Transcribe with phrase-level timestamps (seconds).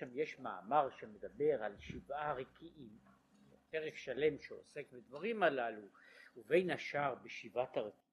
[0.00, 2.98] שם יש מאמר שמדבר על שבעה רקיעים,
[3.70, 5.86] פרק שלם שעוסק בדברים הללו,
[6.36, 8.10] ובין השאר בשבעת הרקיעים.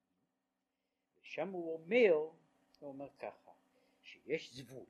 [1.20, 2.12] ושם הוא אומר,
[2.78, 3.50] הוא אומר ככה,
[4.02, 4.86] שיש זבול,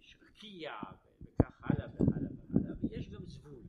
[0.00, 0.74] יש רקיע
[1.22, 3.62] וכך הלאה והלאה והלאה, ויש גם זבול.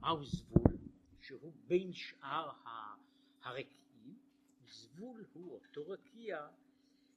[0.00, 0.76] מהו זבול?
[1.20, 2.50] שהוא בין שאר
[3.42, 4.18] הרקיעים,
[4.66, 6.48] זבול הוא אותו רקיע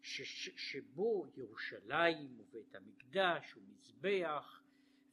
[0.04, 4.64] שבו ירושלים ובית המקדש ומזבח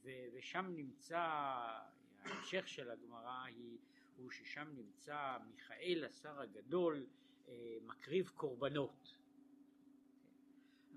[0.04, 1.18] ושם נמצא,
[2.22, 3.46] ההמשך של הגמרא
[4.16, 7.06] הוא ששם נמצא מיכאל השר הגדול
[7.48, 9.20] אה, מקריב קורבנות.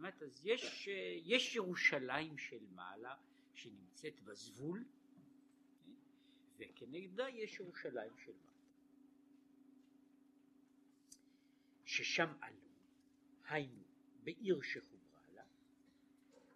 [0.03, 0.87] אומרת, אז יש,
[1.23, 3.15] יש ירושלים של מעלה
[3.53, 4.85] שנמצאת בזבול
[6.57, 8.53] וכנגדה יש ירושלים של מטה
[11.85, 12.62] ששם עלו
[13.47, 13.83] היינו
[14.23, 15.43] בעיר שחוברה לה,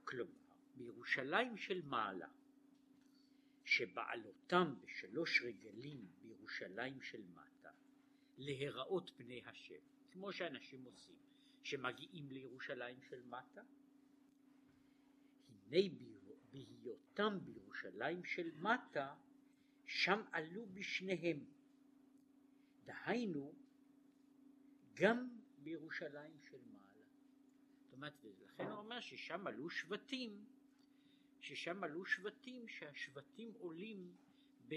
[0.04, 0.32] כלומר
[0.78, 2.28] בירושלים של מעלה,
[3.66, 7.72] שבעלותם בשלוש רגלים בירושלים של מטה,
[8.38, 9.80] להיראות פני השם,
[10.12, 11.16] כמו שאנשים עושים,
[11.64, 13.62] שמגיעים לירושלים של מטה,
[15.50, 15.90] הנה
[16.52, 19.16] בהיותם בירושלים של מטה,
[19.86, 21.46] שם עלו בשניהם.
[22.86, 23.54] דהיינו,
[24.94, 25.30] גם
[25.64, 26.77] בירושלים של מעלה.
[27.98, 30.46] אומרת, ולכן הוא אומר ששם עלו שבטים,
[31.42, 34.12] ששם עלו שבטים, שהשבטים עולים
[34.68, 34.76] ב,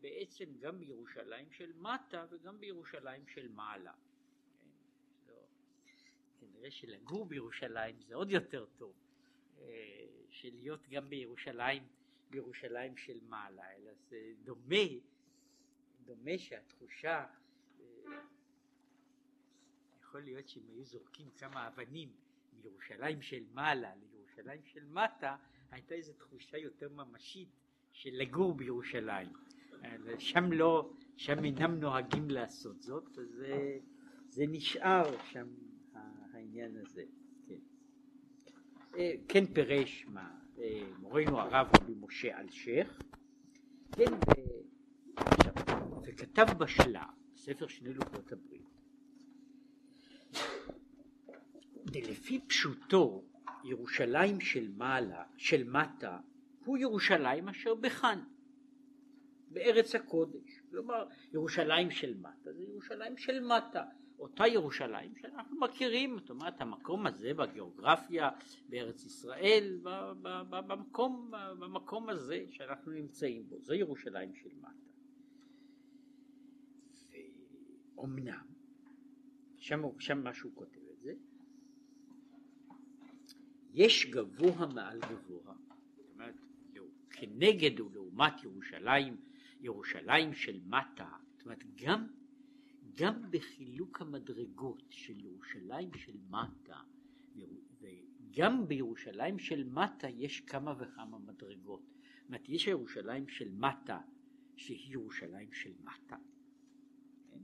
[0.00, 3.92] בעצם גם בירושלים של מטה וגם בירושלים של מעלה.
[5.26, 5.32] כן?
[5.32, 5.42] לא,
[6.40, 8.92] כנראה שלגור בירושלים זה עוד יותר טוב,
[9.58, 11.82] אה, שלהיות גם בירושלים,
[12.30, 14.86] בירושלים של מעלה, אלא זה דומה,
[16.04, 17.26] דומה שהתחושה,
[17.80, 17.84] אה,
[20.00, 22.27] יכול להיות שאם היו זורקים כמה אבנים
[22.64, 25.36] מירושלים של מעלה לירושלים של מטה
[25.70, 27.48] הייתה איזו תחושה יותר ממשית
[27.92, 29.28] של לגור בירושלים.
[30.18, 33.78] שם לא, שם אינם נוהגים לעשות זאת, אז זה,
[34.28, 35.46] זה נשאר שם
[36.32, 37.04] העניין הזה.
[37.48, 37.54] כן,
[38.98, 43.02] אה, כן פירש מה, אה, מורנו הרב רבי משה אלשיך,
[43.92, 44.12] כן,
[46.04, 47.04] וכתב בשלה,
[47.36, 48.57] ספר שני לוחות הברית,
[51.90, 53.24] דלפי פשוטו
[53.64, 56.18] ירושלים של מעלה, של מטה,
[56.64, 58.24] הוא ירושלים אשר בכאן,
[59.50, 60.60] בארץ הקודש.
[60.70, 63.84] כלומר, ירושלים של מטה זה ירושלים של מטה,
[64.18, 68.30] אותה ירושלים שאנחנו מכירים, זאת אומרת, המקום הזה בגיאוגרפיה
[68.68, 69.80] בארץ ישראל,
[70.50, 74.68] במקום, במקום הזה שאנחנו נמצאים בו, זה ירושלים של מטה.
[77.96, 78.46] ואומנם,
[79.56, 81.12] שם, שם מה שהוא כותב את זה,
[83.78, 85.54] יש גבוה מעל גבוה,
[85.96, 86.34] זאת אומרת,
[87.10, 89.16] כנגד ולעומת ירושלים,
[89.60, 92.06] ירושלים של מטה, זאת אומרת, גם,
[92.94, 96.80] גם בחילוק המדרגות של ירושלים של מטה,
[97.80, 101.82] וגם בירושלים של מטה יש כמה וכמה מדרגות.
[101.82, 104.00] זאת אומרת, יש ירושלים של מטה,
[104.56, 106.16] שהיא ירושלים של מטה.
[107.30, 107.40] כן?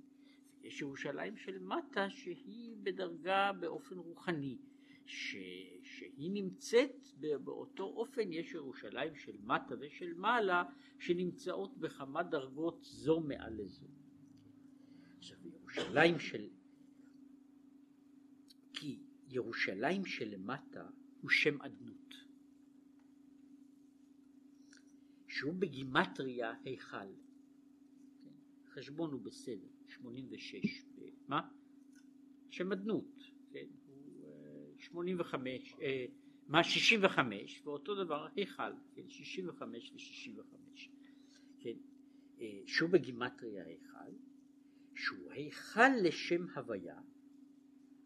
[0.62, 4.58] יש ירושלים של מטה שהיא בדרגה באופן רוחני.
[5.06, 5.36] ש,
[5.82, 7.06] שהיא נמצאת
[7.44, 10.62] באותו אופן, יש ירושלים של מטה ושל מעלה
[10.98, 13.86] שנמצאות בכמה דרגות זו מעל לזו.
[15.18, 16.48] עכשיו ירושלים של...
[18.72, 18.98] כי
[19.28, 20.88] ירושלים שלמטה
[21.20, 22.14] הוא שם אדנות,
[25.28, 27.14] שהוא בגימטריה היכל.
[28.66, 30.84] חשבון הוא בסדר, 86.
[31.28, 31.48] מה?
[32.50, 33.66] שם אדנות, כן?
[34.94, 36.06] 85, אה,
[36.48, 40.88] מה 65 ואותו דבר היכל, כן, 65 ו-65,
[41.60, 41.76] כן,
[42.40, 44.12] אה, שהוא בגימטריה היכל,
[44.94, 47.00] שהוא היכל לשם הוויה,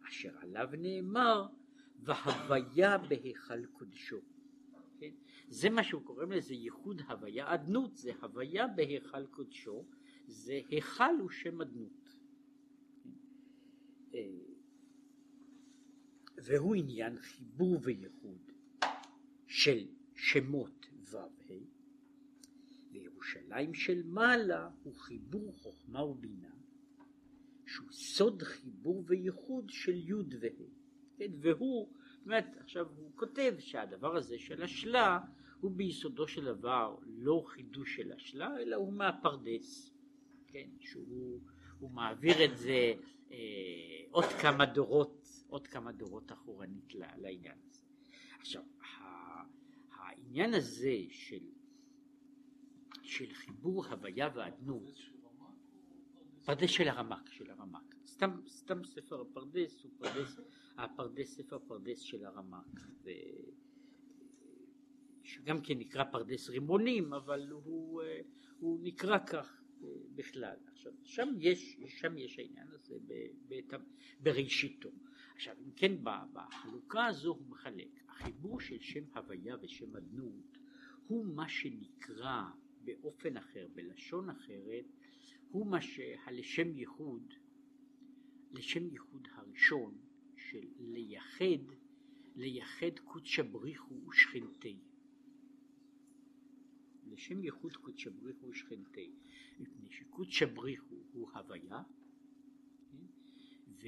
[0.09, 1.47] אשר עליו נאמר
[2.03, 4.21] והוויה בהיכל קודשו.
[4.99, 5.11] כן?
[5.49, 9.85] זה מה שהוא קורא לזה ייחוד הוויה אדנות, זה הוויה בהיכל קודשו,
[10.27, 12.15] זה היכל הוא שם אדנות.
[13.03, 13.11] כן?
[14.15, 14.49] אה,
[16.45, 18.53] והוא עניין חיבור וייחוד
[19.47, 21.27] של שמות ו"ה,
[22.93, 26.51] וירושלים של מעלה הוא חיבור חוכמה ובינה,
[27.67, 30.49] שהוא סוד חיבור וייחוד של י' וה',
[31.17, 31.89] כן, והוא,
[32.27, 35.21] באמת עכשיו הוא כותב שהדבר הזה של השלה
[35.61, 39.93] הוא ביסודו של דבר לא חידוש של השלה, אלא הוא מהפרדס,
[40.47, 42.95] כן, שהוא מעביר את זה
[43.31, 43.37] אה,
[44.11, 45.18] עוד כמה דורות
[45.49, 47.83] עוד כמה דורות אחורנית לעניין הזה.
[48.39, 48.63] עכשיו,
[49.91, 51.51] העניין הזה של,
[53.03, 54.99] של חיבור הוויה ואדנות,
[56.45, 60.37] פרדס של הרמק, של הרמק, סתם, סתם ספר הפרדס הוא פרדס,
[60.77, 63.11] הפרדס ספר פרדס של הרמק, ו...
[65.23, 68.03] שגם כן נקרא פרדס רימונים, אבל הוא,
[68.59, 69.63] הוא נקרא כך
[70.15, 70.57] בכלל.
[70.73, 72.97] עכשיו, שם יש, שם יש העניין הזה
[74.21, 74.91] בראשיתו.
[75.39, 75.93] עכשיו, אם כן,
[76.33, 77.89] בחלוקה הזו הוא מחלק.
[78.09, 80.59] החיבור של שם הוויה ושם אדנות
[81.07, 82.43] הוא מה שנקרא
[82.85, 84.85] באופן אחר, בלשון אחרת,
[85.51, 87.33] הוא מה שהלשם ייחוד,
[88.53, 89.99] לשם ייחוד הראשון
[90.37, 91.75] של לייחד,
[92.37, 94.79] לייחד קודשא בריחו ושכנתי.
[97.07, 99.13] לשם ייחוד קודשא בריחו ושכנתי.
[99.59, 101.83] מפני שקודשא בריחו הוא הוויה?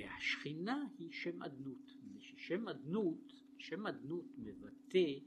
[0.00, 1.96] והשכינה היא שם אדנות.
[2.20, 5.18] ששם אדנות, שם אדנות מבטא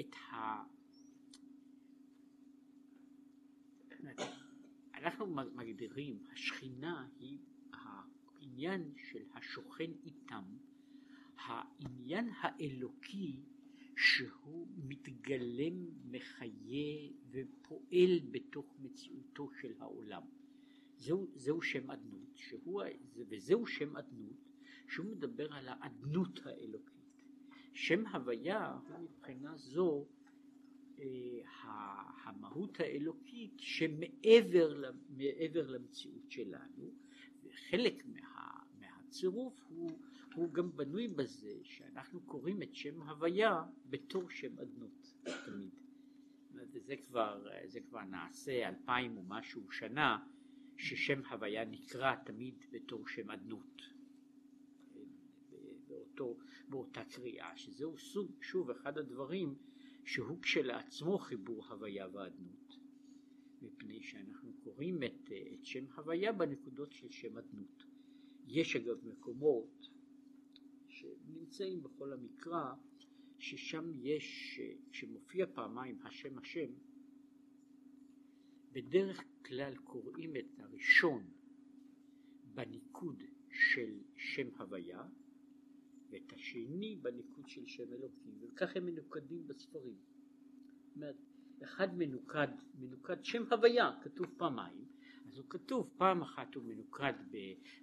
[0.00, 0.62] את ה...
[4.94, 7.38] אנחנו מגדירים, השכינה היא
[7.72, 10.44] העניין של השוכן איתם,
[11.36, 13.40] העניין האלוקי
[13.96, 20.22] שהוא מתגלם, מחיה ופועל בתוך מציאותו של העולם.
[20.96, 22.82] זהו, זהו שם אדנות, שהוא,
[23.28, 24.36] וזהו שם אדנות,
[24.88, 27.22] שהוא מדבר על האדנות האלוקית.
[27.72, 30.06] שם הוויה הוא מבחינה זו
[30.98, 31.04] אה,
[32.24, 34.92] המהות האלוקית שמעבר
[35.66, 36.90] למציאות שלנו,
[37.44, 39.90] וחלק מה, מהצירוף הוא
[40.36, 45.14] הוא גם בנוי בזה שאנחנו קוראים את שם הוויה בתור שם אדנות
[45.46, 45.70] תמיד.
[46.54, 50.26] וזה כבר, זה כבר נעשה אלפיים ומשהו שנה
[50.78, 53.82] ששם הוויה נקרא תמיד בתור שם אדנות.
[55.88, 56.36] באותו,
[56.68, 59.54] באותה קריאה, שזהו סוג, שוב, אחד הדברים
[60.04, 62.76] שהוא כשלעצמו חיבור הוויה ואדנות.
[63.62, 67.84] מפני שאנחנו קוראים את, את שם הוויה בנקודות של שם אדנות.
[68.46, 69.88] יש אגב מקומות
[70.88, 72.74] שנמצאים בכל המקרא,
[73.38, 74.60] ששם יש,
[74.92, 76.70] כשמופיע פעמיים השם השם,
[78.72, 81.30] בדרך כלל קוראים את הראשון
[82.54, 85.02] בניקוד של שם הוויה,
[86.10, 89.96] ואת השני בניקוד של שם אלוקים, וכך הם מנוקדים בספרים.
[91.62, 94.84] אחד מנוקד, מנוקד שם הוויה, כתוב פעמיים,
[95.36, 97.12] אז הוא כתוב פעם אחת הוא מנוקד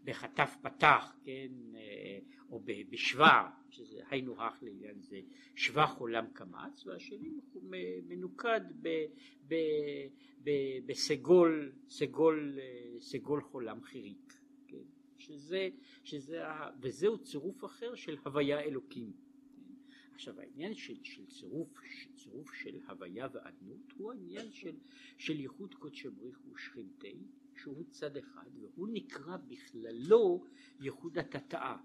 [0.03, 2.19] בחטף פתח, כן, אה,
[2.49, 5.21] או בשבע, שזה היינו הך לעניין זה,
[5.55, 7.29] שבח עולם קמץ, והשני
[8.07, 9.05] מנוקד ב,
[9.47, 9.55] ב,
[10.43, 10.49] ב,
[10.85, 14.33] בסגול, סגול, אה, סגול חולם חיריק,
[14.67, 14.85] כן,
[15.17, 15.69] שזה,
[16.03, 16.43] שזה,
[16.81, 19.11] וזהו צירוף אחר של הוויה אלוקים.
[20.13, 21.81] עכשיו העניין של, של צירוף,
[22.15, 24.75] צירוף של הוויה ואדנות הוא העניין של,
[25.17, 27.17] של ייחוד קודשא בריך ושכינתי
[27.55, 30.45] שהוא צד אחד והוא נקרא בכללו
[30.81, 31.77] ייחוד התתאה.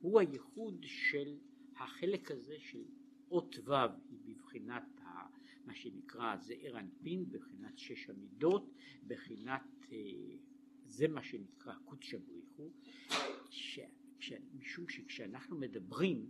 [0.00, 1.38] הוא הייחוד של
[1.76, 2.84] החלק הזה של
[3.30, 3.72] אות ו'
[4.10, 5.26] היא בבחינת ה,
[5.64, 9.62] מה שנקרא זעיר אנפין, בבחינת שש המידות, בבחינת
[9.92, 9.98] אה,
[10.86, 12.70] זה מה שנקרא קודשא בריחו,
[14.54, 16.28] משום שכשאנחנו מדברים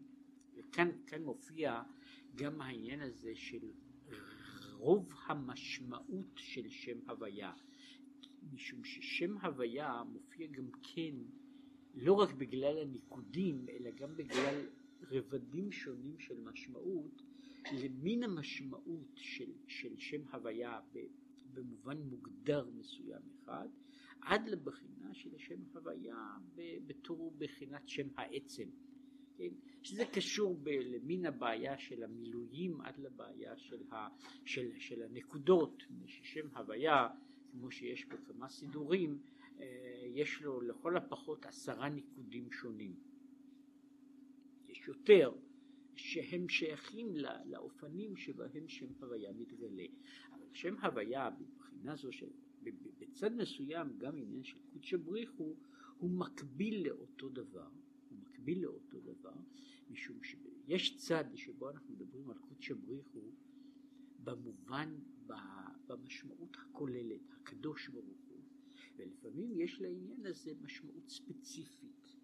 [0.55, 1.83] וכאן מופיע
[2.35, 3.71] גם העניין הזה של
[4.73, 7.53] רוב המשמעות של שם הוויה,
[8.53, 11.15] משום ששם הוויה מופיע גם כן
[11.95, 14.67] לא רק בגלל הניקודים, אלא גם בגלל
[15.11, 17.23] רבדים שונים של משמעות,
[17.73, 20.81] למין המשמעות של, של שם הוויה
[21.55, 23.69] במובן מוגדר מסוים אחד,
[24.21, 26.37] עד לבחינה של שם הוויה
[26.87, 28.69] בתור בחינת שם העצם.
[29.37, 29.49] כן?
[29.83, 34.09] שזה קשור ב, למין הבעיה של המילואים עד לבעיה של, ה,
[34.45, 37.09] של, של הנקודות, ששם הוויה,
[37.55, 39.19] כמו שיש בכמה סידורים,
[39.61, 42.95] אה, יש לו לכל הפחות עשרה ניקודים שונים.
[44.69, 45.33] יש יותר
[45.97, 49.87] שהם שייכים לא, לאופנים שבהם שם הוויה מתגלה.
[50.33, 52.29] אבל שם הוויה מבחינה זו של
[52.99, 55.55] בצד מסוים גם עניין של קודשא בריחו
[55.99, 57.69] הוא מקביל לאותו דבר
[58.45, 59.35] מקביל לאותו דבר,
[59.91, 63.21] משום שיש צד שבו אנחנו מדברים על קודשא בריחו
[64.25, 64.95] במובן,
[65.87, 68.43] במשמעות הכוללת, הקדוש ברוך הוא,
[68.97, 72.17] ולפעמים יש לעניין הזה משמעות ספציפית.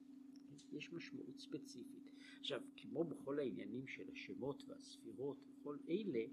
[0.73, 2.11] יש משמעות ספציפית.
[2.40, 6.25] עכשיו, כמו בכל העניינים של השמות והספירות וכל אלה,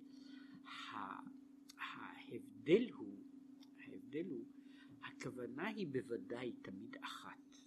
[1.77, 3.17] ההבדל הוא,
[3.79, 4.45] ההבדל הוא,
[5.03, 7.57] הכוונה היא בוודאי תמיד אחת.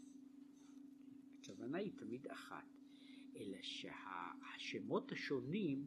[1.38, 2.66] הכוונה היא תמיד אחת,
[3.36, 5.86] אלא שהשמות השונים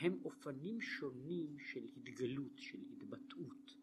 [0.00, 3.76] הם אופנים שונים של התגלות, של התבטאות,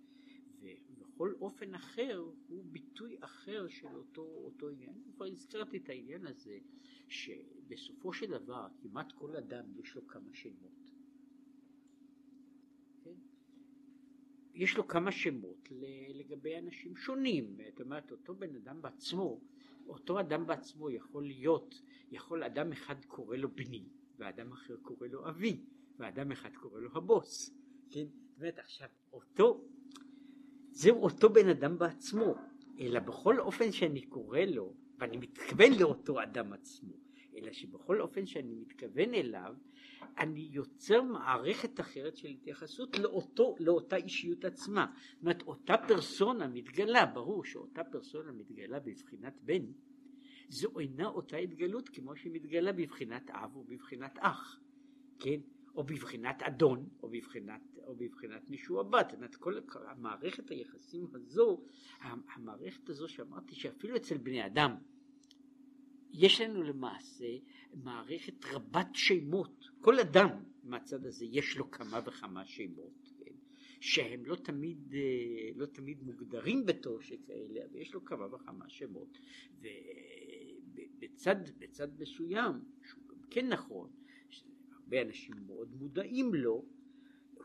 [0.62, 4.94] ובכל אופן אחר הוא ביטוי אחר של אותו, אותו עניין.
[5.16, 6.60] כבר הזכרתי את העניין הזה,
[7.08, 10.92] שבסופו של דבר כמעט כל אדם יש לו כמה שמות.
[13.04, 13.16] כן?
[14.54, 15.70] יש לו כמה שמות
[16.14, 19.42] לגבי אנשים שונים, זאת אומרת אותו בן אדם בעצמו,
[19.88, 23.84] אותו אדם בעצמו יכול להיות, יכול אדם אחד קורא לו בני,
[24.18, 25.62] ואדם אחר קורא לו אבי,
[26.02, 27.58] ואדם אחד קורא לו הבוס,
[27.90, 28.06] כן?
[28.06, 29.68] זאת אומרת עכשיו אותו,
[30.72, 32.36] זהו אותו בן אדם בעצמו,
[32.80, 36.94] אלא בכל אופן שאני קורא לו, ואני מתכוון לאותו אדם עצמו,
[37.36, 39.56] אלא שבכל אופן שאני מתכוון אליו,
[40.18, 44.86] אני יוצר מערכת אחרת של התייחסות לאותו, לאותה אישיות עצמה.
[45.14, 49.66] זאת אומרת, אותה פרסונה מתגלה, ברור שאותה פרסונה מתגלה בבחינת בן,
[50.50, 54.60] זו אינה אותה התגלות כמו שהיא מתגלה בבחינת אב או בבחינת אח,
[55.20, 55.40] כן?
[55.76, 59.04] או בבחינת אדון, או בבחינת, או בבחינת משועבד.
[59.40, 61.62] כל המערכת היחסים הזו,
[62.02, 64.76] המערכת הזו שאמרתי שאפילו אצל בני אדם,
[66.14, 67.38] יש לנו למעשה
[67.74, 69.70] מערכת רבת שמות.
[69.82, 70.30] כל אדם
[70.64, 73.32] מהצד הזה יש לו כמה וכמה שמות, כן?
[73.80, 79.18] שהם לא תמיד, אה, לא תמיד מוגדרים בתור שכאלה, אבל יש לו כמה וכמה שמות.
[80.72, 83.90] ובצד בצד מסוים, שהוא גם כן נכון,
[84.92, 86.66] שהרבה אנשים מאוד מודעים לו,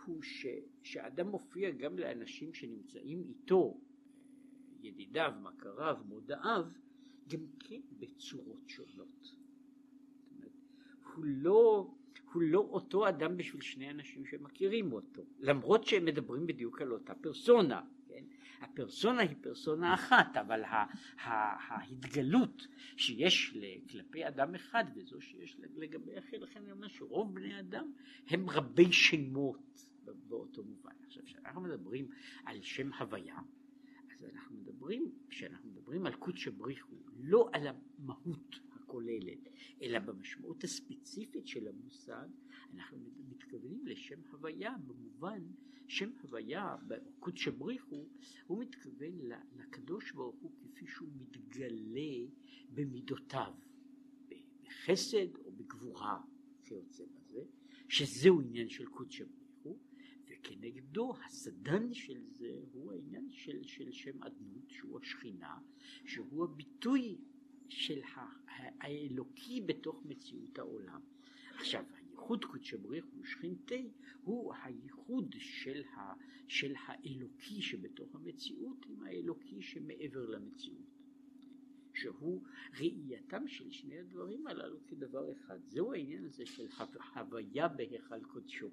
[0.04, 0.46] הוא ש,
[0.82, 3.80] שאדם מופיע גם לאנשים שנמצאים איתו,
[4.82, 6.66] ידידיו, מכריו, מודעיו,
[7.28, 9.36] גם כן בצורות שונות.
[11.14, 11.90] הוא לא,
[12.32, 17.14] הוא לא אותו אדם בשביל שני אנשים שמכירים אותו, למרות שהם מדברים בדיוק על אותה
[17.14, 17.80] פרסונה.
[18.08, 18.24] כן?
[18.60, 20.62] הפרסונה היא פרסונה אחת, אבל
[21.18, 22.66] ההתגלות
[22.96, 23.56] שיש
[23.90, 27.92] כלפי אדם אחד וזו שיש לגבי אחר, לכן אני אומר שרוב בני אדם
[28.28, 29.86] הם רבי שמות
[30.28, 30.90] באותו מובן.
[31.06, 32.08] עכשיו, כשאנחנו מדברים
[32.44, 33.38] על שם הוויה,
[34.14, 39.48] אז אנחנו מדברים, כשאנחנו מדברים על קודשא בריחו, לא על המהות הכוללת,
[39.82, 42.28] אלא במשמעות הספציפית של המושג,
[42.74, 45.42] אנחנו מתכוונים לשם הוויה במובן
[45.88, 48.08] שם הוויה בקודשא בריחו,
[48.46, 49.18] הוא מתכוון
[49.56, 52.26] לקדוש ברוך הוא כפי שהוא מתגלה
[52.74, 53.54] במידותיו,
[54.62, 56.20] בחסד או בגבורה
[56.64, 57.44] כיוצא בזה,
[57.88, 59.78] שזהו עניין של קודשא בריחו.
[60.28, 65.58] וכנגדו הסדן של זה הוא העניין של, של שם אדנות שהוא השכינה
[66.04, 67.18] שהוא הביטוי
[67.68, 68.00] של
[68.80, 71.00] האלוקי בתוך מציאות העולם.
[71.54, 73.90] עכשיו הייחוד קודשא בריך הוא שכינתי
[74.22, 76.14] הוא הייחוד של, ה,
[76.48, 80.96] של האלוקי שבתוך המציאות עם האלוקי שמעבר למציאות.
[81.96, 82.42] שהוא
[82.78, 85.58] ראייתם של שני הדברים הללו כדבר אחד.
[85.68, 86.66] זהו העניין הזה של
[87.14, 88.70] הוויה בהיכל קודשו.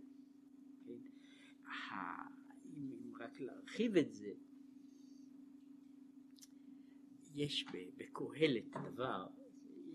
[0.86, 1.00] כן?
[2.78, 4.34] אם רק להרחיב את זה,
[7.36, 7.66] יש
[7.98, 9.28] בקהלת דבר,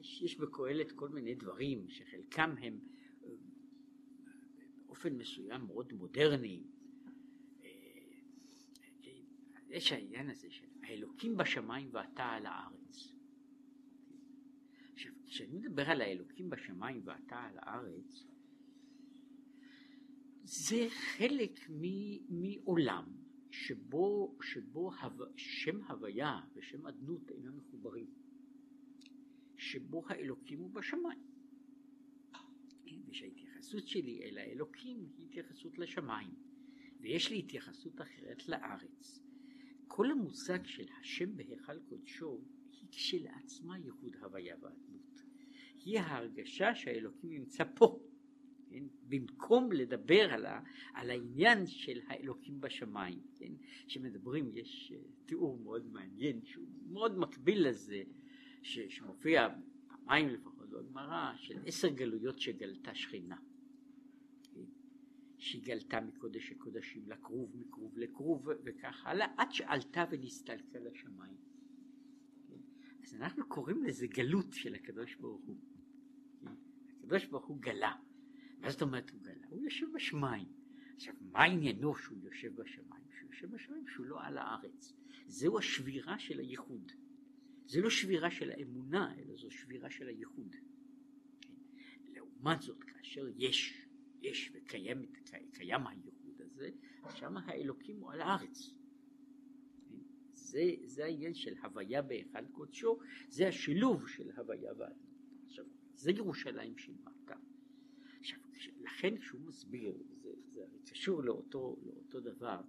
[0.00, 2.80] יש, יש בקהלת כל מיני דברים שחלקם הם
[3.24, 3.30] אה,
[4.86, 6.62] באופן מסוים מאוד מודרניים.
[7.64, 7.68] אה,
[9.68, 13.12] יש העניין הזה של האלוקים בשמיים ואתה על הארץ.
[14.92, 18.26] עכשיו, כשאני מדבר על האלוקים בשמיים ואתה על הארץ,
[20.44, 21.60] זה חלק
[22.28, 23.17] מעולם
[23.50, 28.06] שבו, שבו הו, שם הוויה ושם אדנות אינם מחוברים,
[29.56, 31.28] שבו האלוקים הוא בשמיים.
[33.08, 36.34] ושההתייחסות שלי אל האלוקים היא התייחסות לשמיים,
[37.00, 39.22] ויש לי התייחסות אחרת לארץ.
[39.86, 42.40] כל המושג של השם בהיכל קודשו
[42.72, 45.22] היא כשלעצמה ייחוד הוויה ואדנות.
[45.84, 48.07] היא ההרגשה שהאלוקים נמצא פה.
[48.78, 48.86] כן?
[49.08, 50.60] במקום לדבר על, ה,
[50.94, 53.52] על העניין של האלוקים בשמיים, כן?
[53.86, 58.02] שמדברים, יש אה, תיאור מאוד מעניין שהוא מאוד מקביל לזה,
[58.62, 59.48] ש, שמופיע
[59.86, 63.36] פעמיים לפחות בגמרא, של עשר גלויות שגלתה שכינה.
[64.54, 64.64] כן?
[65.38, 71.36] שהיא גלתה מקודש הקודשים לכרוב, מכרוב לכרוב וכך הלאה, עד שעלתה ונסתלקה לשמיים.
[72.48, 72.58] כן?
[73.02, 75.56] אז אנחנו קוראים לזה גלות של הקדוש ברוך הוא.
[76.40, 76.52] כן?
[76.98, 78.07] הקדוש ברוך הוא גלה.
[78.60, 79.46] מה זאת אומרת הוא גלה?
[79.48, 80.48] הוא יושב בשמיים.
[80.94, 83.04] עכשיו, מה עניינו שהוא יושב בשמיים?
[83.18, 84.92] שהוא יושב בשמיים שהוא לא על הארץ.
[85.26, 86.92] זהו השבירה של הייחוד.
[87.66, 90.56] זה לא שבירה של האמונה, אלא זו שבירה של הייחוד.
[92.04, 93.86] לעומת זאת, כאשר יש,
[94.22, 95.06] יש וקיים
[95.52, 96.70] קיים הייחוד הזה,
[97.14, 98.74] שם האלוקים הוא על הארץ.
[100.32, 102.98] זה, זה העניין של הוויה בהיכל קודשו,
[103.28, 105.04] זה השילוב של הוויה ואדמה.
[105.46, 107.36] עכשיו, זה ירושלים של מטה.
[108.98, 112.60] לכן כשהוא מסביר, זה, זה קשור לאותו, לאותו דבר,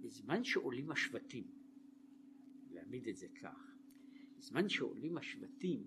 [0.00, 1.44] בזמן שעולים השבטים,
[2.70, 3.76] להעמיד את זה כך,
[4.38, 5.84] בזמן שעולים השבטים,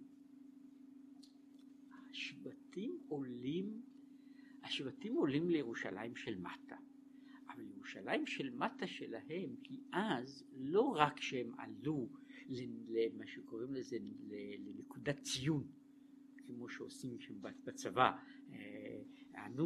[2.09, 3.81] השבטים עולים,
[4.63, 6.77] השבטים עולים לירושלים של מטה.
[7.49, 12.09] אבל ירושלים של מטה שלהם היא אז לא רק שהם עלו
[12.49, 13.97] למה שקוראים לזה
[14.59, 15.67] לנקודת ציון
[16.47, 17.17] כמו שעושים
[17.63, 18.17] בצבא
[18.53, 19.01] אה,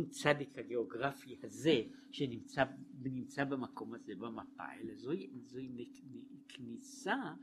[0.10, 2.64] צדיק הגיאוגרפי הזה שנמצא
[3.04, 5.70] נמצא במקום הזה במפה אלא זוהי, זוהי
[6.48, 7.34] כניסה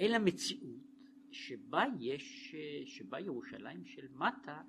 [0.00, 0.88] אל המציאות
[1.30, 2.54] שבה יש,
[2.84, 4.62] שבה ירושלים של מטה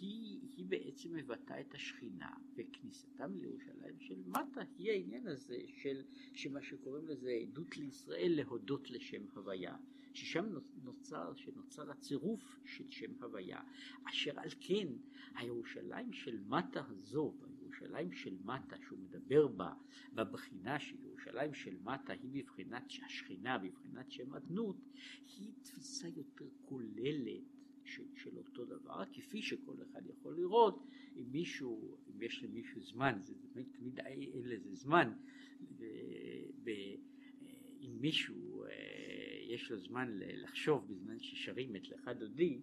[0.00, 6.02] היא, היא בעצם מבטאה את השכינה וכניסתם לירושלים של מטה היא העניין הזה של
[6.34, 9.76] שמה שקוראים לזה עדות לישראל להודות לשם הוויה
[10.18, 10.46] ששם
[10.82, 13.60] נוצר, שנוצר הצירוף של שם הוויה.
[14.10, 14.88] אשר על כן
[15.34, 17.34] הירושלים של מטה הזו
[17.78, 19.72] ירושלים של מטה שהוא מדבר בה
[20.14, 24.76] בבחינה של ירושלים של מטה היא בבחינת השכינה בבחינת שם אדנות
[25.36, 27.42] היא תפיסה יותר כוללת
[27.84, 33.18] של, של אותו דבר, כפי שכל אחד יכול לראות, אם מישהו, אם יש למישהו זמן,
[33.20, 35.12] זה תמיד, תמיד אין לזה זמן,
[35.78, 35.84] ו,
[36.64, 36.70] ו,
[37.80, 38.47] אם מישהו
[39.48, 42.60] אה, יש לו זמן לחשוב בזמן ששרים את לך דודי,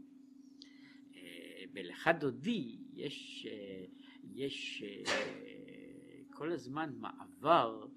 [1.16, 3.86] אה, בלך דודי יש, אה,
[4.34, 4.84] יש
[6.30, 7.88] כל הזמן מעבר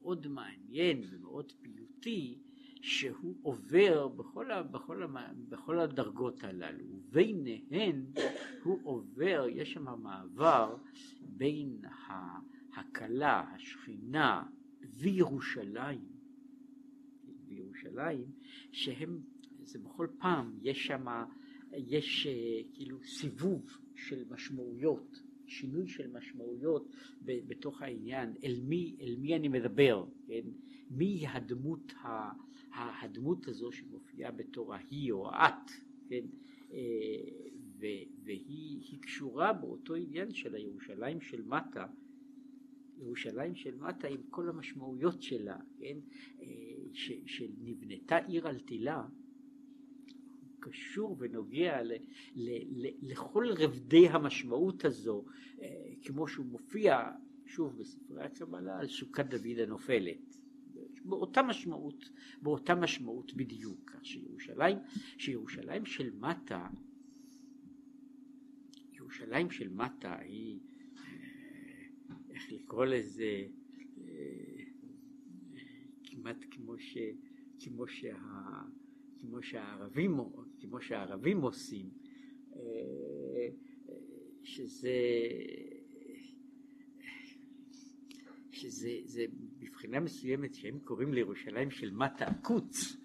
[0.00, 2.38] מאוד מעניין ומאוד פיוטי
[2.82, 5.06] שהוא עובר בכל, ה, בכל, ה,
[5.48, 8.06] בכל הדרגות הללו, וביניהן
[8.62, 10.76] הוא עובר, יש שם מעבר
[11.20, 11.80] בין
[12.76, 14.46] הכלה, השכינה
[14.80, 16.11] וירושלים,
[17.84, 18.24] וירושלים,
[18.72, 19.20] שהם,
[19.64, 21.06] זה בכל פעם, יש שם,
[21.72, 26.88] יש אה, כאילו סיבוב של משמעויות, שינוי של משמעויות
[27.24, 30.42] בתוך העניין, אל מי, אל מי אני מדבר, כן?
[30.90, 32.30] מי הדמות ה...
[32.74, 35.70] הדמות הזו שמופיעה בתור ההיא או את,
[36.08, 36.24] כן,
[36.72, 36.78] אה,
[38.24, 41.86] והיא קשורה באותו עניין של הירושלים של מטה,
[43.02, 45.98] ירושלים של מטה עם כל המשמעויות שלה, כן,
[46.42, 46.46] אה,
[47.26, 49.06] שנבנתה עיר על תילה,
[50.60, 51.92] קשור ונוגע ל,
[52.34, 52.50] ל,
[52.86, 55.24] ל, לכל רבדי המשמעות הזו,
[55.62, 57.10] אה, כמו שהוא מופיע
[57.46, 60.36] שוב בספרי הקבלה על סוכת דוד הנופלת.
[61.04, 62.10] באותה משמעות,
[62.42, 64.78] באותה משמעות בדיוק, כך שירושלים,
[65.18, 66.68] שירושלים של מטה,
[68.92, 70.60] ירושלים של מטה היא,
[72.42, 73.44] איך לקרוא לזה,
[73.98, 74.64] אה,
[76.04, 76.98] כמעט כמו, ש,
[77.60, 78.16] כמו, שה,
[79.20, 80.16] כמו שהערבים,
[80.60, 81.90] כמו שהערבים עושים,
[82.56, 83.48] אה,
[84.42, 84.90] שזה
[88.50, 89.24] שזה
[89.60, 92.96] מבחינה מסוימת שהם קוראים לירושלים של מטה הקוץ,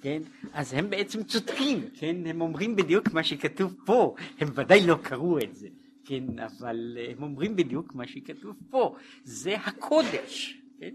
[0.00, 0.22] כן?
[0.52, 2.26] אז הם בעצם צודקים, כן?
[2.26, 5.68] הם אומרים בדיוק מה שכתוב פה, הם ודאי לא קראו את זה,
[6.06, 6.38] כן?
[6.38, 10.94] אבל הם אומרים בדיוק מה שכתוב פה, זה הקודש, כן?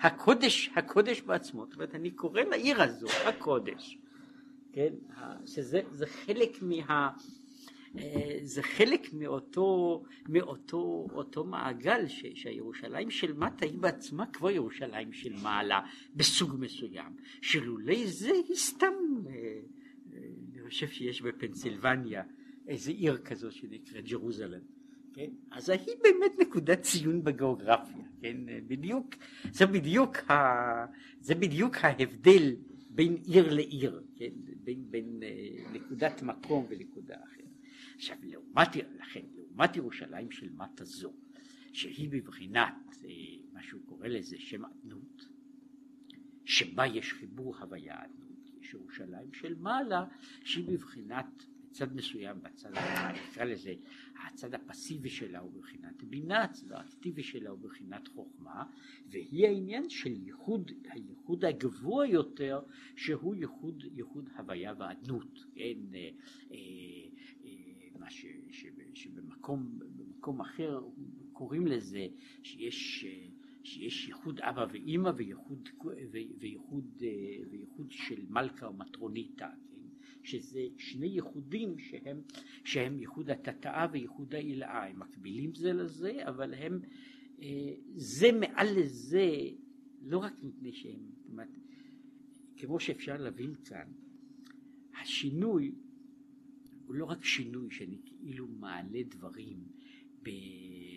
[0.00, 3.98] הקודש, הקודש בעצמו, זאת אומרת אני קורא לעיר הזו הקודש,
[4.72, 4.94] כן?
[5.46, 7.10] שזה חלק מה...
[7.98, 15.12] אה, זה חלק מאותו, מאותו אותו מעגל ש, שהירושלים של מטה היא בעצמה כבר ירושלים
[15.12, 15.80] של מעלה
[16.14, 18.86] בסוג מסוים, שלולי זה היא סתם,
[19.26, 20.18] אה, אה,
[20.52, 22.22] אני חושב שיש בפנסילבניה
[22.68, 24.60] איזה עיר כזו שנקראת ג'רוזלם.
[25.14, 25.30] כן?
[25.50, 28.36] אז היא באמת נקודת ציון בגיאוגרפיה, כן?
[28.66, 29.14] בדיוק,
[29.52, 30.34] זה בדיוק, ה,
[31.20, 32.56] זה בדיוק ההבדל
[32.90, 34.30] בין עיר לעיר, כן?
[34.64, 35.20] בין, בין
[35.72, 37.42] נקודת מקום ונקודה אחרת.
[37.96, 38.68] עכשיו לעומת,
[39.00, 41.12] לכן, לעומת ירושלים של מטה זו,
[41.72, 43.10] שהיא בבחינת אה,
[43.52, 45.26] מה שהוא קורא לזה שם אדנות,
[46.44, 50.04] שבה יש חיבור הוויה אדנות, יש ירושלים של מעלה
[50.44, 52.70] שהיא בבחינת בצד מסוים, בצד,
[53.30, 53.74] נקרא לזה,
[54.26, 58.64] הצד הפסיבי שלה הוא בבחינת בינה, הצד האקטיבי שלה הוא בבחינת חוכמה,
[59.10, 62.60] והיא העניין של ייחוד, הייחוד הגבוה יותר,
[62.96, 66.10] שהוא ייחוד, ייחוד הוויה ואדנות, כן, אה,
[66.52, 70.80] אה, מה ש, ש, שבמקום במקום אחר
[71.32, 72.06] קוראים לזה
[72.42, 73.06] שיש,
[73.64, 75.68] שיש ייחוד אבא ואימא וייחוד,
[76.38, 77.02] וייחוד,
[77.50, 78.70] וייחוד של מלכה
[79.36, 79.71] כן?
[80.22, 82.20] שזה שני ייחודים שהם,
[82.64, 86.80] שהם ייחוד התתאה וייחוד העילאה, הם מקבילים זה לזה, אבל הם
[87.94, 89.30] זה מעל לזה
[90.02, 91.48] לא רק מפני שהם, אומרת,
[92.56, 93.92] כמו שאפשר להבין כאן,
[95.00, 95.74] השינוי
[96.86, 99.58] הוא לא רק שינוי שאני כאילו מעלה דברים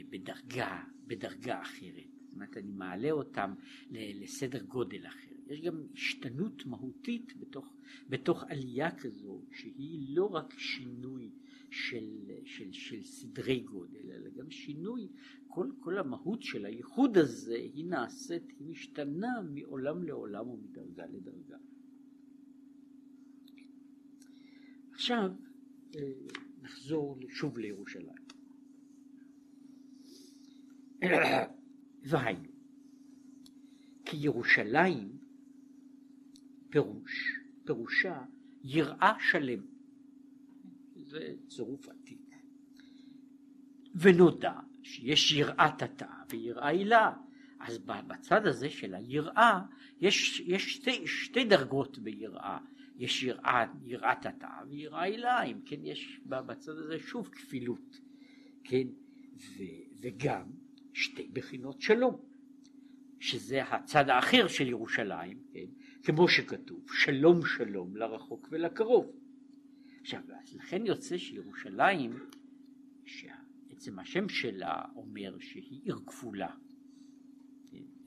[0.10, 2.10] בדרגה, בדרגה אחרת.
[2.22, 3.54] זאת אומרת, אני מעלה אותם
[3.92, 5.35] לסדר גודל אחר.
[5.48, 7.76] יש גם השתנות מהותית בתוך,
[8.10, 11.32] בתוך עלייה כזו, שהיא לא רק שינוי
[11.72, 15.08] של, של, של סדרי גודל, אלא גם שינוי,
[15.48, 21.58] כל, כל המהות של הייחוד הזה היא נעשית, היא משתנה מעולם לעולם ומדרגה לדרגה.
[24.92, 25.32] עכשיו
[25.96, 26.12] אה,
[26.62, 28.26] נחזור שוב לירושלים.
[32.10, 32.50] והיינו,
[34.06, 35.14] כי ירושלים
[36.76, 38.22] פירוש, פירושה
[38.64, 39.60] יראה שלם.
[40.96, 42.36] זה צירוף עתיק.
[43.96, 47.14] ונודע שיש יראת התאה ויראה הילה.
[47.60, 49.62] אז בצד הזה של היראה
[50.02, 52.58] יש, יש שתי, שתי דרגות ביראה.
[52.98, 53.24] יש
[53.84, 58.00] יראת התאה ויראה הילה, אם כן יש בצד הזה שוב כפילות,
[58.64, 58.88] כן,
[59.38, 59.64] ו,
[60.02, 60.44] וגם
[60.94, 62.22] שתי בחינות שלום,
[63.20, 65.66] שזה הצד האחר של ירושלים, כן,
[66.06, 69.12] כמו שכתוב, שלום שלום לרחוק ולקרוב.
[70.02, 70.22] עכשיו,
[70.56, 72.12] לכן יוצא שירושלים,
[73.06, 76.56] שעצם השם שלה אומר שהיא עיר כפולה.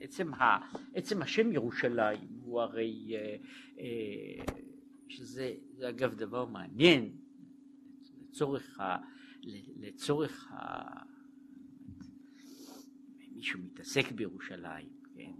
[0.01, 0.59] עצם, ה,
[0.95, 3.37] עצם השם ירושלים הוא הרי, אה,
[3.79, 4.45] אה,
[5.09, 5.55] שזה
[5.89, 7.17] אגב דבר מעניין,
[8.21, 8.97] לצורך, ה,
[9.77, 10.83] לצורך ה,
[13.35, 15.33] מישהו מתעסק בירושלים, כן,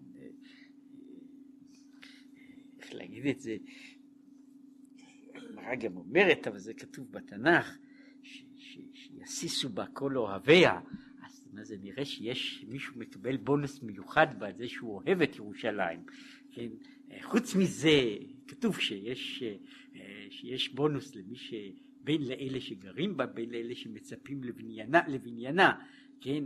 [2.89, 3.57] איך להגיד את זה,
[5.35, 7.79] הגמרא גם אומרת, אבל זה כתוב בתנ"ך,
[8.93, 10.81] שיסיסו בה כל אוהביה,
[11.27, 16.01] אז מה זה נראה שיש, מישהו מקבל בונוס מיוחד בעד זה שהוא אוהב את ירושלים,
[16.51, 16.69] כן,
[17.23, 19.43] חוץ מזה, כתוב שיש,
[20.31, 21.55] שיש בונוס למי ש...
[22.05, 25.73] בין לאלה שגרים בה, בין לאלה שמצפים לבניינה, לבניינה.
[26.21, 26.45] כן,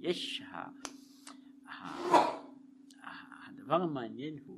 [0.00, 0.42] יש,
[3.64, 4.53] הדבר המעניין הוא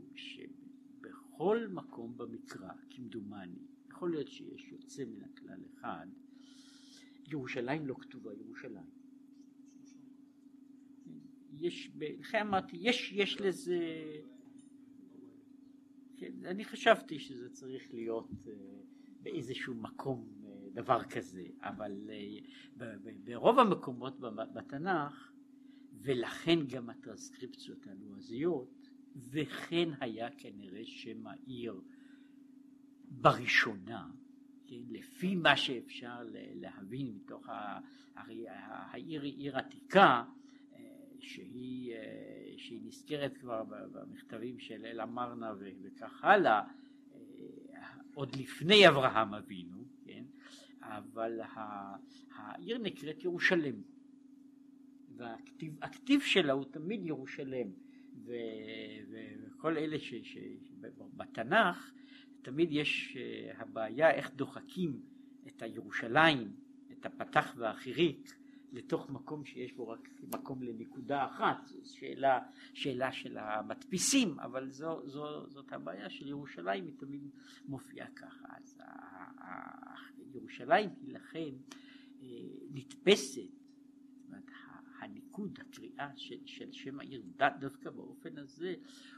[1.37, 3.59] שבכל מקום במקרא, כמדומני,
[3.91, 6.07] יכול להיות שיש יוצא מן הכלל אחד,
[7.29, 8.87] ירושלים לא כתובה ירושלים.
[11.53, 13.79] יש, לכן אמרתי, יש, יש לזה,
[16.17, 18.49] כן, אני חשבתי שזה צריך להיות uh,
[19.23, 22.11] באיזשהו מקום uh, דבר כזה, אבל
[22.77, 22.83] uh,
[23.25, 24.21] ברוב המקומות
[24.55, 25.33] בתנ"ך,
[26.01, 28.76] ולכן גם הטרנסקריפציות הלועזיות,
[29.17, 31.81] וכן היה כנראה שם העיר
[33.09, 34.09] בראשונה,
[34.67, 36.23] כן, לפי מה שאפשר
[36.55, 37.49] להבין מתוך
[38.15, 40.25] העיר היא עיר עתיקה,
[40.75, 40.81] אה,
[41.21, 45.53] שהיא, אה, שהיא נזכרת כבר במכתבים של אל אמרנה
[45.83, 46.63] וכך הלאה,
[47.15, 47.19] אה,
[48.15, 50.25] עוד לפני אברהם אבינו, כן,
[50.81, 51.41] אבל
[52.37, 53.83] העיר נקראת ירושלם,
[55.17, 57.86] והכתיב שלה הוא תמיד ירושלם.
[58.27, 61.93] וכל אלה שבתנ"ך
[62.43, 65.01] תמיד יש אה, הבעיה איך דוחקים
[65.47, 66.53] את הירושלים,
[66.93, 68.35] את הפתח והחיריק,
[68.73, 72.41] לתוך מקום שיש בו רק מקום לנקודה אחת, זו שאלה,
[72.75, 77.31] שאלה של המדפיסים, אבל זו, זו, זאת הבעיה של ירושלים, היא תמיד
[77.69, 78.49] מופיעה ככה.
[78.57, 78.81] אז
[80.35, 81.51] ירושלים היא לכן
[82.23, 82.29] אה,
[82.71, 83.66] נתפסת
[85.07, 87.23] הניקוד, הקריאה של, של שם העיר
[87.61, 88.75] דווקא באופן הזה,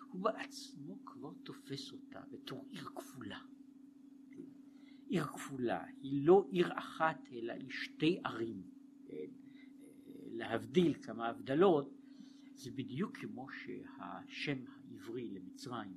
[0.08, 3.38] הוא בעצמו כבר תופס אותה בתור עיר כפולה.
[5.08, 8.62] עיר כפולה, היא לא עיר אחת אלא היא שתי ערים.
[10.30, 11.94] להבדיל כמה הבדלות,
[12.54, 15.96] זה בדיוק כמו שהשם העברי למצרים,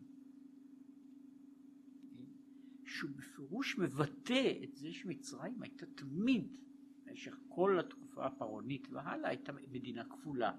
[2.85, 6.57] שהוא בפירוש מבטא את זה שמצרים הייתה תמיד
[7.05, 10.51] במשך כל התקופה הפרעונית והלאה הייתה מדינה כפולה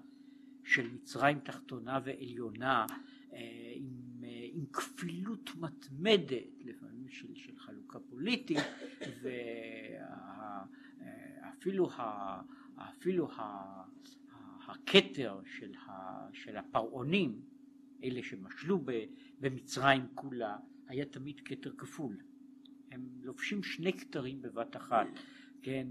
[0.63, 2.85] של מצרים תחתונה ועליונה
[3.33, 8.57] אה, עם, אה, עם כפילות מתמדת לפעמים של, של חלוקה פוליטית
[11.41, 12.41] ואפילו ה,
[12.75, 13.63] אפילו ה,
[14.67, 17.41] הכתר של, ה, של הפרעונים
[18.03, 18.83] אלה שמשלו
[19.39, 22.17] במצרים כולה היה תמיד כתר כפול.
[22.91, 25.07] הם לובשים שני כתרים בבת אחת
[25.63, 25.87] כן,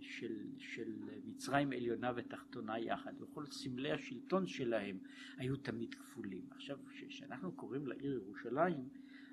[0.00, 0.92] של, של
[1.24, 4.98] מצרים עליונה ותחתונה יחד, וכל סמלי השלטון שלהם
[5.36, 6.46] היו תמיד כפולים.
[6.50, 8.88] עכשיו, כשאנחנו קוראים לעיר ירושלים,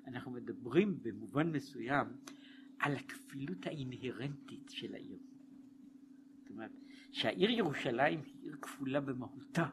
[0.06, 2.06] אנחנו מדברים במובן מסוים
[2.78, 5.18] על הכפילות האינהרנטית של העיר.
[6.40, 6.70] זאת אומרת,
[7.12, 9.68] שהעיר ירושלים היא עיר כפולה במהותה.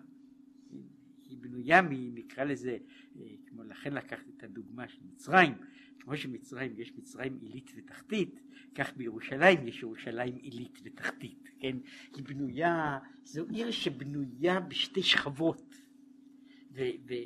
[1.29, 2.77] היא בנויה נקרא לזה,
[3.19, 5.53] אה, כמו לכן לקחתי את הדוגמה של מצרים,
[5.99, 8.39] כמו שמצרים יש מצרים עילית ותחתית,
[8.75, 11.77] כך בירושלים יש ירושלים עילית ותחתית, כן?
[12.15, 15.75] היא בנויה, זו עיר שבנויה בשתי שכבות,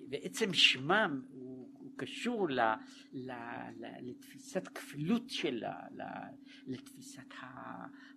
[0.10, 2.60] ועצם שמם הוא, הוא קשור ל,
[3.14, 3.32] ל,
[3.80, 5.80] ל, לתפיסת כפילות שלה,
[6.68, 7.46] לתפיסת ה,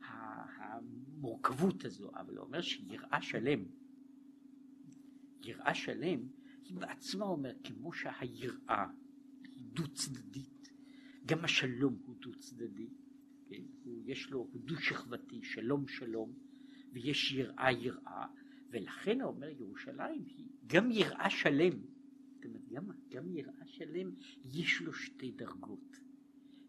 [0.05, 3.64] ה, המורכבות הזו, אבל הוא אומר שיראה שלם,
[5.47, 6.21] יראה שלם,
[6.65, 8.87] היא בעצמה אומרת, כמו שהיראה
[9.43, 10.73] היא דו צדדית,
[11.27, 12.89] גם השלום הוא דו צדדי,
[13.49, 13.63] כן?
[13.83, 16.33] הוא, יש לו, הוא דו שכבתי, שלום שלום,
[16.93, 18.27] ויש יראה יראה,
[18.71, 21.73] ולכן אומר ירושלים היא גם יראה שלם,
[22.35, 24.11] זאת אומרת גם, גם יראה שלם
[24.45, 26.01] יש לו שתי דרגות,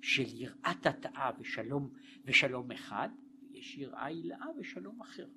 [0.02, 1.90] של יראת התאה ושלום,
[2.26, 3.10] ושלום אחד,
[3.52, 5.28] ויש יראה הילאה ושלום אחר.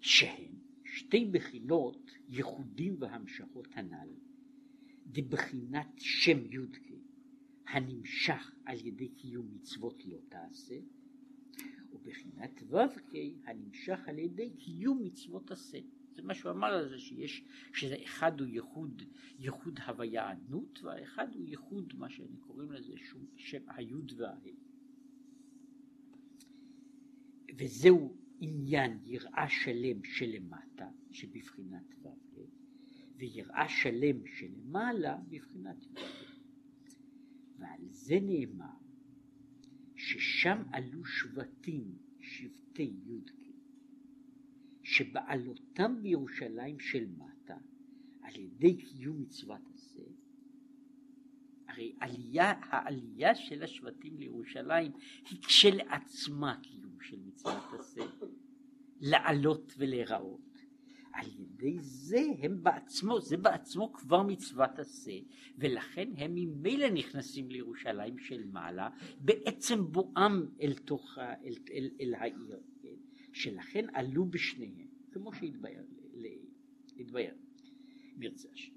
[0.00, 0.52] שהן
[0.84, 4.08] שתי בחינות ייחודים והמשכות הנ"ל,
[5.06, 6.78] דבחינת שם י"ק
[7.68, 10.74] הנמשך על ידי קיום מצוות לא תעשה,
[11.92, 13.12] ובחינת ו"ק
[13.44, 15.78] הנמשך על ידי קיום מצוות עשה.
[16.14, 19.02] זה מה שהוא אמר על זה שיש, שזה אחד הוא ייחוד,
[19.38, 22.92] ייחוד הוויה עדנות, והאחד הוא ייחוד מה שאני קוראים לזה
[23.36, 24.50] שם היוד והה.
[27.58, 32.38] וזהו עניין יראה שלם שלמטה, שבבחינת ו"ק,
[33.16, 36.24] ויראה שלם שלמעלה בבחינת ו"ק.
[37.58, 38.76] ועל זה נאמר
[39.96, 43.30] ששם עלו שבטים, שבטי י"ק,
[44.82, 47.56] שבעלותם בירושלים של מטה,
[48.22, 50.02] על ידי קיום מצוות עשה,
[51.68, 54.92] הרי עלייה, העלייה של השבטים לירושלים
[55.30, 58.00] היא כשלעצמה קיום של מצוות עשה,
[59.00, 60.40] לעלות ולהיראות.
[61.12, 65.18] על ידי זה הם בעצמו, זה בעצמו כבר מצוות עשה,
[65.58, 72.60] ולכן הם ממילא נכנסים לירושלים של מעלה, בעצם בואם אל תוך, אל, אל, אל העיר,
[72.82, 72.94] כן?
[73.32, 75.82] שלכן עלו בשניהם, כמו שהתבהר,
[76.98, 77.34] התבהר,
[78.16, 78.72] מרצה השם.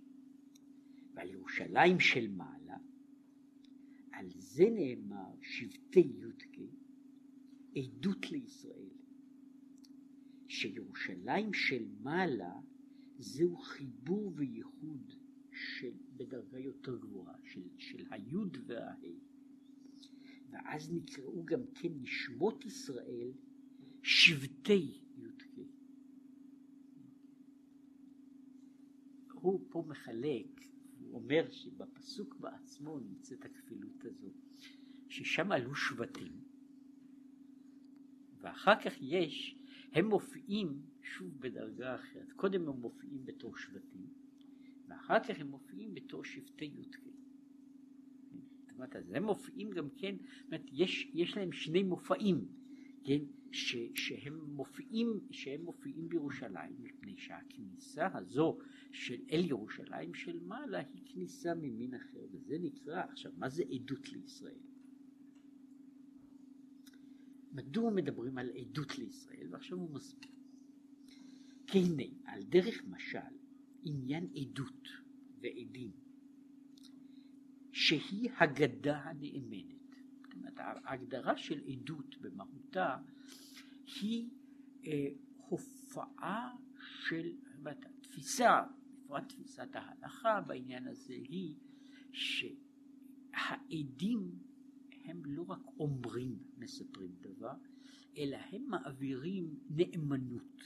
[1.13, 2.77] ועל ירושלים של מעלה,
[4.11, 6.57] על זה נאמר שבטי י"ק,
[7.75, 8.86] עדות לישראל.
[10.61, 12.53] שירושלים של מעלה
[13.19, 15.11] זהו חיבור וייחוד
[15.51, 18.95] של, בדרגה יותר גבוהה, של, של היוד והה.
[20.49, 23.31] ואז נקראו גם כן נשמות ישראל
[24.03, 25.43] שבטי י"ק.
[29.31, 30.61] הוא פה מחלק,
[30.99, 34.29] הוא אומר שבפסוק בעצמו נמצאת הכפילות הזו,
[35.09, 36.41] ששם עלו שבטים,
[38.41, 39.56] ואחר כך יש
[39.93, 42.31] הם מופיעים שוב בדרגה אחרת.
[42.31, 44.07] קודם הם מופיעים בתור שבטים,
[44.87, 46.97] ואחר כך הם מופיעים בתור שבטי י"ק.
[48.77, 52.47] אומרת, אז הם מופיעים גם כן, אומרת, יש, יש להם שני מופעים,
[53.03, 53.19] כן,
[53.51, 58.57] ש, שהם מופיעים, שהם מופיעים בירושלים, מפני שהכניסה הזו
[58.91, 64.09] של אל ירושלים של מעלה היא כניסה ממין אחר, וזה נקרא, עכשיו, מה זה עדות
[64.09, 64.59] לישראל?
[67.51, 70.31] מדוע מדברים על עדות לישראל, ועכשיו הוא מסביר.
[71.67, 71.77] כי
[72.25, 73.17] על דרך משל,
[73.83, 74.87] עניין עדות
[75.41, 75.91] ועדים,
[77.71, 79.95] שהיא הגדה הנאמנת.
[80.21, 82.97] זאת אומרת, ההגדרה של עדות במהותה
[84.01, 84.29] היא
[84.85, 85.07] אה,
[85.49, 86.55] הופעה
[87.07, 87.31] של,
[87.63, 88.63] זאת התפיסה,
[89.07, 91.53] בפרט תפיסת ההלכה בעניין הזה היא
[93.31, 94.39] שהעדים
[95.07, 97.53] הם לא רק אומרים, מספרים דבר,
[98.17, 100.63] אלא הם מעבירים נאמנות.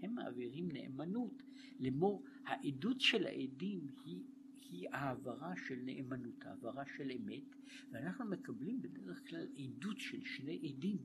[0.00, 1.42] הם מעבירים נאמנות
[1.80, 4.22] לאמור, העדות של העדים היא,
[4.70, 7.56] היא העברה של נאמנות, העברה של אמת,
[7.90, 10.98] ואנחנו מקבלים בדרך כלל עדות של שני עדים,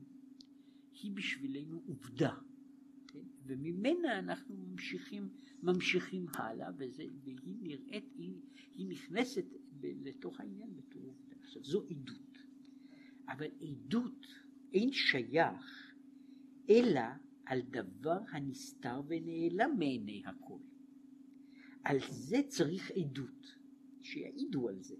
[1.02, 2.34] היא בשבילנו עובדה,
[3.06, 3.24] כן?
[3.46, 5.28] וממנה אנחנו ממשיכים,
[5.62, 8.34] ממשיכים הלאה, וזה, והיא נראית, היא,
[8.74, 9.44] היא נכנסת
[10.02, 11.34] לתוך העניין בתור עובדה.
[11.42, 12.38] עכשיו זו עדות,
[13.28, 14.26] אבל עדות
[14.72, 15.94] אין שייך
[16.70, 17.00] אלא
[17.46, 20.58] על דבר הנסתר ונעלם מעיני הכל.
[21.84, 23.56] על זה צריך עדות,
[24.02, 24.96] שיעידו על זה.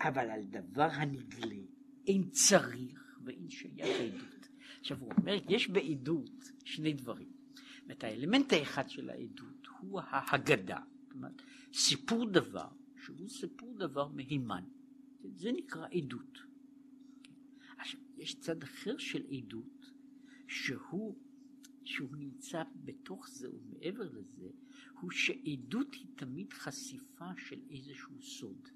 [0.00, 1.62] אבל על דבר הנגלה
[2.06, 4.48] אין צריך ואין שייך עדות.
[4.80, 7.32] עכשיו הוא אומר, יש בעדות שני דברים.
[7.86, 12.68] ואת האלמנט האחד של העדות הוא ההגדה, זאת אומרת, סיפור דבר
[13.08, 14.64] שהוא סיפור דבר מהימן.
[15.34, 16.38] זה נקרא עדות.
[17.78, 19.92] עכשיו, יש צד אחר של עדות,
[20.48, 21.18] שהוא,
[21.84, 24.50] שהוא נמצא בתוך זה ומעבר לזה,
[25.00, 28.68] הוא שעדות היא תמיד חשיפה של איזשהו סוד.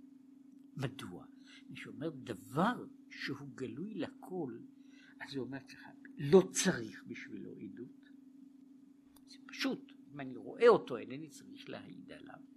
[0.77, 1.27] מדוע?
[1.69, 4.59] מי שאומר דבר שהוא גלוי לכל,
[5.21, 8.11] אז הוא אומר ככה, לא צריך בשבילו עדות.
[9.29, 12.52] זה פשוט, אם אני רואה אותו אינני צריך להעיד עליו.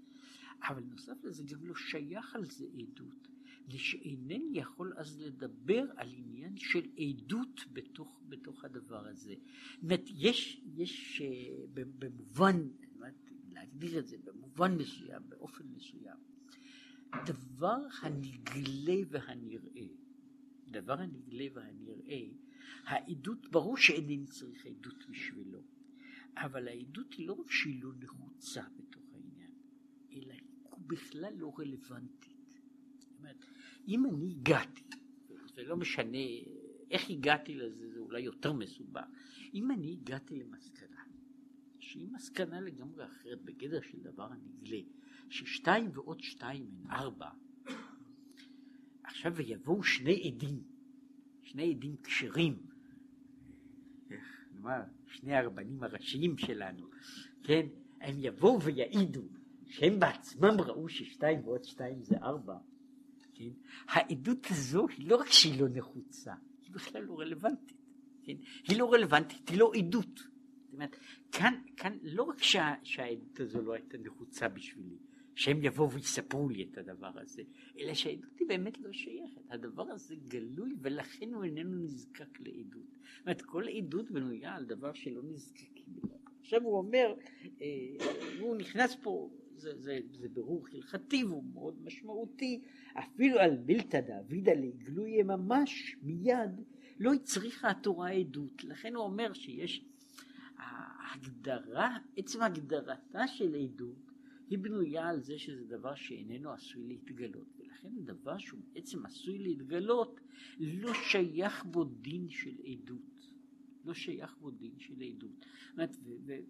[0.63, 3.27] אבל נוסף לזה גם לא שייך על זה עדות,
[3.67, 9.35] ושאינני יכול אז לדבר על עניין של עדות בתוך, בתוך הדבר הזה.
[9.73, 12.55] זאת אומרת, יש, יש uh, במובן,
[13.51, 16.17] להגדיר את זה במובן מסוים, באופן מסוים,
[17.25, 19.87] דבר הנגלה והנראה,
[20.67, 22.21] דבר הנגלה והנראה,
[22.83, 25.63] העדות, ברור שאינני צריך עדות בשבילו,
[26.37, 29.51] אבל העדות היא לא רק שהיא לא נחוצה בתוך העניין,
[30.11, 30.33] אלא
[30.87, 32.59] בכלל לא רלוונטית.
[32.99, 33.45] זאת אומרת,
[33.87, 34.81] אם אני הגעתי,
[35.55, 36.17] ולא משנה
[36.91, 39.05] איך הגעתי לזה, זה אולי יותר מסובך,
[39.53, 41.03] אם אני הגעתי למסקנה,
[41.79, 44.81] שהיא מסקנה לגמרי אחרת בגדר של דבר הנגלה,
[45.29, 47.29] ששתיים ועוד שתיים הן ארבע,
[49.03, 50.63] עכשיו ויבואו שני עדים,
[51.43, 52.57] שני עדים כשרים,
[54.53, 56.87] נאמר, שני הרבנים הראשיים שלנו,
[57.43, 57.67] כן,
[58.01, 59.23] הם יבואו ויעידו
[59.67, 62.57] שהם בעצמם ראו ששתיים ועוד שתיים זה ארבע,
[63.33, 63.49] כן,
[63.87, 67.77] העדות הזו היא לא רק שהיא לא נחוצה, היא בכלל לא רלוונטית,
[68.23, 68.35] כן,
[68.67, 70.17] היא לא רלוונטית, היא לא עדות.
[70.17, 70.95] זאת אומרת,
[71.31, 74.97] כאן, כאן לא רק שה, שהעדות הזו לא הייתה נחוצה בשבילי,
[75.35, 77.43] שהם יבואו ויספרו לי את הדבר הזה,
[77.79, 79.41] אלא שהעדות היא באמת לא שייכת.
[79.49, 82.83] הדבר הזה גלוי ולכן הוא איננו נזקק לעדות.
[83.17, 86.17] זאת אומרת, כל עדות בנויה על דבר שלא נזקקים אליו.
[86.41, 87.13] עכשיו הוא אומר,
[87.61, 87.67] אה,
[88.39, 92.61] הוא נכנס פה, זה, זה, זה ברור הלכתי והוא מאוד משמעותי,
[92.93, 96.61] אפילו על מילתא דאבידא לגלויה ממש מיד,
[96.99, 98.63] לא הצריכה התורה עדות.
[98.63, 99.85] לכן הוא אומר שיש
[100.57, 104.11] ההגדרה, עצם הגדרתה של עדות
[104.49, 110.19] היא בנויה על זה שזה דבר שאיננו עשוי להתגלות, ולכן דבר שהוא בעצם עשוי להתגלות
[110.59, 113.14] לא שייך בו דין של עדות,
[113.85, 115.45] לא שייך בו דין של עדות.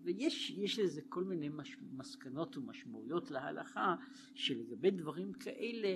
[0.03, 3.95] ויש לזה כל מיני מש, מסקנות ומשמעויות להלכה
[4.33, 5.95] שלגבי דברים כאלה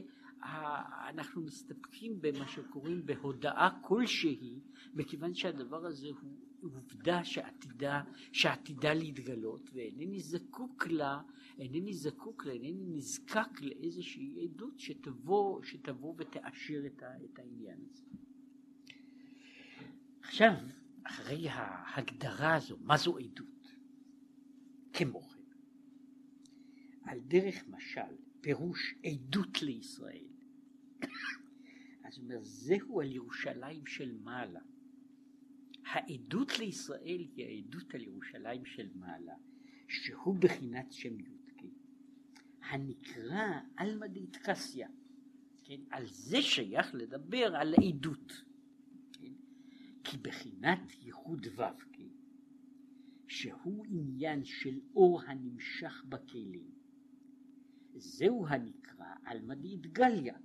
[1.10, 4.60] אנחנו מסתפקים במה שקוראים בהודעה כלשהי,
[4.94, 11.22] מכיוון שהדבר הזה הוא עובדה שעתידה, שעתידה להתגלות, ואינני זקוק לה,
[11.58, 18.04] אינני זקוק לה, אינני נזקק לאיזושהי עדות שתבוא, שתבוא ותאשר את, את העניין הזה.
[20.22, 20.54] עכשיו,
[21.10, 23.76] אחרי ההגדרה הזו, מה זו עדות?
[24.94, 25.40] כמו כן,
[27.04, 30.28] על דרך משל, פירוש עדות לישראל.
[32.04, 34.60] אז הוא אומר, זהו על ירושלים של מעלה.
[35.86, 39.36] העדות לישראל היא העדות על ירושלים של מעלה,
[39.88, 41.64] שהוא בחינת שם י"ק,
[42.62, 44.88] הנקרא עלמא דאיטקסיה,
[45.64, 45.82] כן?
[45.90, 48.49] על זה שייך לדבר על העדות, כן?
[50.04, 51.90] כי בחינת ייחוד ו"ק,
[53.28, 56.70] שהוא עניין של אור הנמשך בכלים,
[57.96, 60.38] זהו הנקרא עלמא דאיטגליה,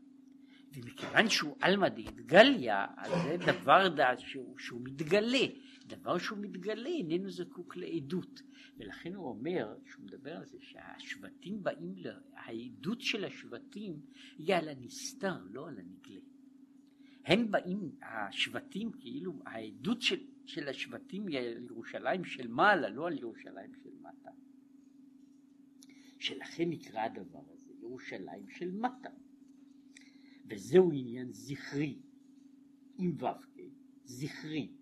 [0.75, 5.47] ומכיוון שהוא עלמא דאיטגליה, אז זה דבר דעת שהוא, שהוא מתגלה.
[5.87, 8.43] דבר שהוא מתגלה איננו זקוק לעדות.
[8.77, 11.95] ולכן הוא אומר, כשהוא מדבר על זה, שהשבטים באים,
[12.33, 14.01] העדות של השבטים
[14.39, 16.34] היא על הנסתר, לא על הנגלה.
[17.25, 23.19] הם באים, השבטים, כאילו, העדות של, של השבטים היא על ירושלים של מעלה, לא על
[23.19, 24.31] ירושלים של מטה.
[26.19, 29.11] שלכן נקרא הדבר הזה ירושלים של מטה.
[30.47, 31.99] וזהו עניין זכרי,
[32.99, 33.47] עם ו"ק,
[34.05, 34.73] זכרי,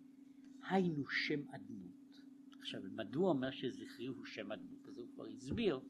[0.68, 2.20] היינו שם אדנות.
[2.58, 4.88] עכשיו, מדוע אומר שזכרי הוא שם אדנות?
[4.88, 5.80] אז הוא כבר הסביר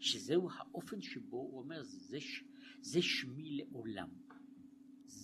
[0.00, 2.18] שזהו האופן שבו הוא אומר, זה,
[2.80, 4.08] זה שמי לעולם.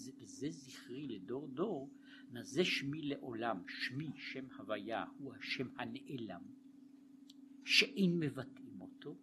[0.07, 1.91] זה, זה זכרי לדור דור,
[2.43, 6.43] זה שמי לעולם, שמי, שם הוויה, הוא השם הנעלם,
[7.65, 9.17] שאין מבטאים אותו,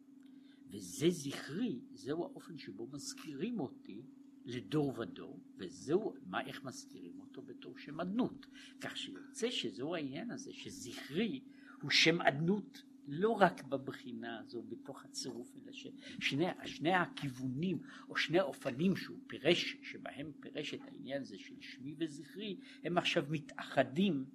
[0.72, 4.02] וזה זכרי, זהו האופן שבו מזכירים אותי
[4.46, 8.46] לדור ודור, וזהו, מה, איך מזכירים אותו בתור שם אדנות.
[8.82, 11.42] כך שיוצא שזהו העניין הזה, שזכרי
[11.82, 17.80] הוא שם אדנות לא רק בבחינה הזו, בתוך הצירוף, אלא ששני שני הכיוונים,
[18.10, 23.26] או שני האופנים שהוא פירש, שבהם פירש את העניין הזה של שמי וזכרי, הם עכשיו
[23.30, 24.26] מתאחדים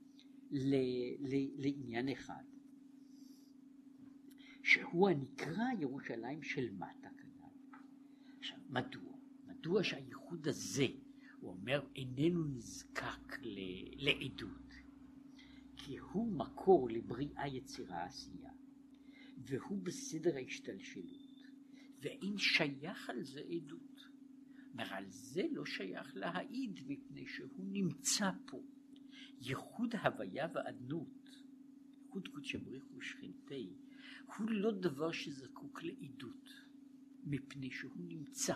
[0.50, 0.74] ל,
[1.18, 2.42] ל, לעניין אחד.
[4.62, 7.78] שהוא הנקרא ירושלים של מטה כנ"ל.
[8.38, 9.12] עכשיו, מדוע?
[9.46, 10.86] מדוע שהייחוד הזה,
[11.40, 13.38] הוא אומר, איננו נזקק
[13.96, 14.74] לעדות,
[15.76, 18.50] כי הוא מקור לבריאה, יצירה, עשייה,
[19.49, 21.42] והוא בסדר ההשתלשלות,
[22.01, 24.09] ואין שייך על זה עדות.
[24.72, 28.62] אומר, על זה לא שייך להעיד, מפני שהוא נמצא פה.
[29.40, 31.28] ייחוד הוויה ואדנות,
[32.03, 33.72] ייחוד קודשי בריך ושכנתי,
[34.26, 36.51] הוא לא דבר שזקוק לעדות,
[37.24, 38.55] מפני שהוא נמצא.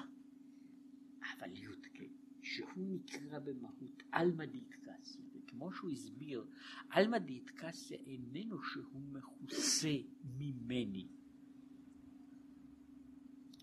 [1.32, 2.04] אבל יודקה,
[2.42, 6.46] שהוא נקרא במהות עלמא דיתקסיה, וכמו שהוא הסביר,
[6.90, 9.96] עלמא דיתקסיה איננו שהוא מכוסה
[10.38, 11.08] ממני.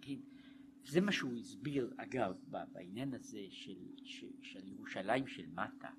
[0.02, 0.20] כן,
[0.86, 2.36] זה מה שהוא הסביר, אגב,
[2.72, 5.90] בעניין הזה של, של, של ירושלים של מטה.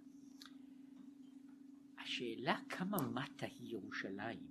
[1.98, 4.46] השאלה כמה מטה היא ירושלים,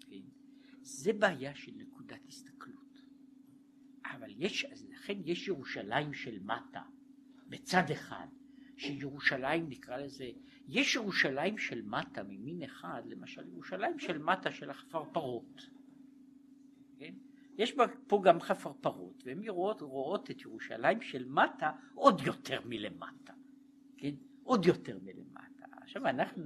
[0.00, 0.22] כן?
[0.82, 3.02] זה בעיה של נקודת הסתכלות.
[4.04, 6.82] אבל יש, אז לכן יש ירושלים של מטה,
[7.48, 8.26] בצד אחד,
[8.76, 10.30] שירושלים נקרא לזה,
[10.68, 15.68] יש ירושלים של מטה ממין אחד, למשל ירושלים של מטה של החפרפרות.
[16.98, 17.14] כן?
[17.58, 17.74] יש
[18.06, 23.32] פה גם חפרפרות, והן רואות, רואות את ירושלים של מטה עוד יותר מלמטה,
[23.96, 24.14] כן?
[24.42, 25.66] עוד יותר מלמטה.
[25.82, 26.44] עכשיו אנחנו...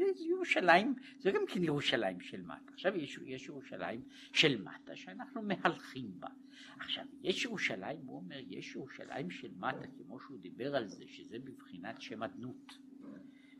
[0.00, 0.12] אה?
[0.12, 2.72] זה ירושלים, זה גם כן ירושלים של מטה.
[2.72, 6.28] עכשיו יש, יש ירושלים של מטה שאנחנו מהלכים בה.
[6.80, 11.38] עכשיו, יש ירושלים, הוא אומר, יש ירושלים של מטה, כמו שהוא דיבר על זה, שזה
[11.38, 12.78] בבחינת שם אדנות.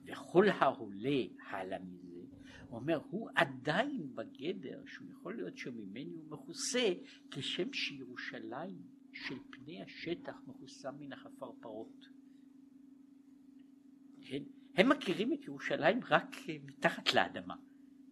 [0.05, 2.21] וכל העולה הלאה מזה,
[2.69, 6.93] הוא אומר, הוא עדיין בגדר שהוא יכול להיות שממני הוא מכוסה,
[7.31, 8.83] כשם שירושלים
[9.13, 12.09] של פני השטח מכוסה מן החפרפרות.
[14.23, 14.43] כן?
[14.79, 17.55] הם מכירים את ירושלים רק אה, מתחת לאדמה,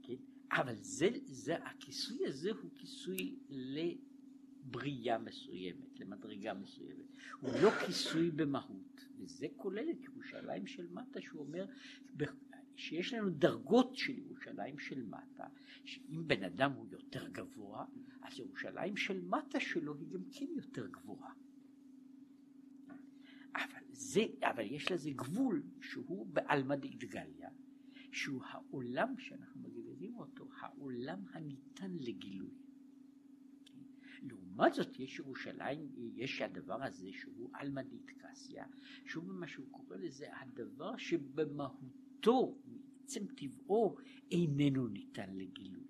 [0.03, 0.15] כן?
[0.53, 7.07] אבל זה, זה, הכיסוי הזה הוא כיסוי לבריאה מסוימת, למדרגה מסוימת.
[7.41, 11.67] הוא לא כיסוי במהות, וזה כולל את ירושלים של מטה, שהוא אומר
[12.77, 15.47] שיש לנו דרגות של ירושלים של מטה,
[15.85, 17.85] שאם בן אדם הוא יותר גבוה,
[18.23, 21.33] אז ירושלים של מטה שלו היא גם כן יותר גבוהה.
[23.97, 27.51] זה, אבל יש לזה גבול שהוא בעלמא דאידגליה,
[28.13, 32.55] שהוא העולם שאנחנו מגדירים אותו, העולם הניתן לגילוי.
[34.23, 38.67] לעומת זאת יש ירושלים, יש הדבר הזה שהוא עלמא דאיטקסיה,
[39.07, 43.97] שהוא מה שהוא קורא לזה הדבר שבמהותו, מעצם טבעו,
[44.31, 45.87] איננו ניתן לגילוי.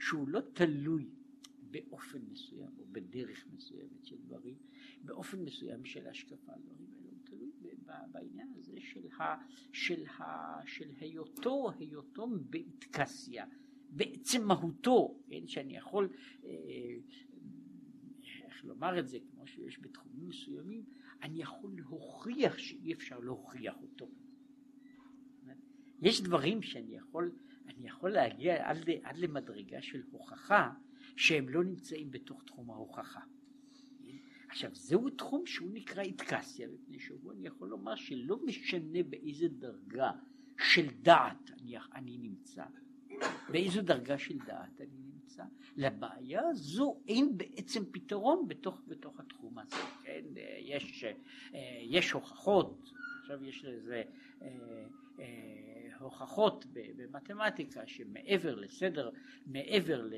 [0.00, 1.08] שהוא לא תלוי
[1.70, 4.56] באופן מסוים או בדרך מסוימת של דברים,
[5.04, 6.89] באופן מסוים של השקפה דברים
[8.12, 9.36] בעניין הזה של, ה,
[9.72, 10.22] של, ה,
[10.66, 13.46] של היותו, היותו באיטקסיה,
[13.90, 16.08] בעצם מהותו, כן, שאני יכול,
[16.44, 16.50] אה,
[18.44, 20.84] איך לומר את זה, כמו שיש בתחומים מסוימים,
[21.22, 24.10] אני יכול להוכיח שאי אפשר להוכיח אותו.
[26.02, 27.32] יש דברים שאני יכול,
[27.66, 30.72] אני יכול להגיע עד, עד למדרגה של הוכחה
[31.16, 33.20] שהם לא נמצאים בתוך תחום ההוכחה.
[34.50, 40.10] עכשיו זהו תחום שהוא נקרא איתקסיה, מפני שהוא אני יכול לומר שלא משנה באיזה דרגה
[40.58, 42.64] של דעת אני, אני נמצא,
[43.50, 45.44] באיזו דרגה של דעת אני נמצא,
[45.76, 50.24] לבעיה הזו אין בעצם פתרון בתוך, בתוך התחום הזה, כן?
[50.58, 51.04] יש,
[51.80, 54.02] יש הוכחות, עכשיו יש לזה
[54.42, 54.48] אה,
[55.20, 59.10] אה, הוכחות במתמטיקה שמעבר לסדר,
[59.46, 60.08] מעבר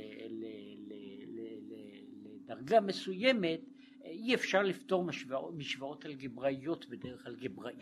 [2.46, 3.60] לדרגה מסוימת
[4.04, 7.78] אי אפשר לפתור משוואות, משוואות אלגבראיות בדרך אלגבראית,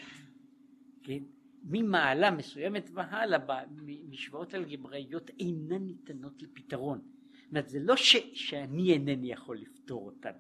[1.03, 1.23] כן?
[1.63, 3.65] ממעלה מסוימת והלאה
[4.09, 6.99] משוואות אלגבראיות אינן ניתנות לפתרון.
[6.99, 10.33] זאת אומרת זה לא ש, שאני אינני יכול לפתור אותן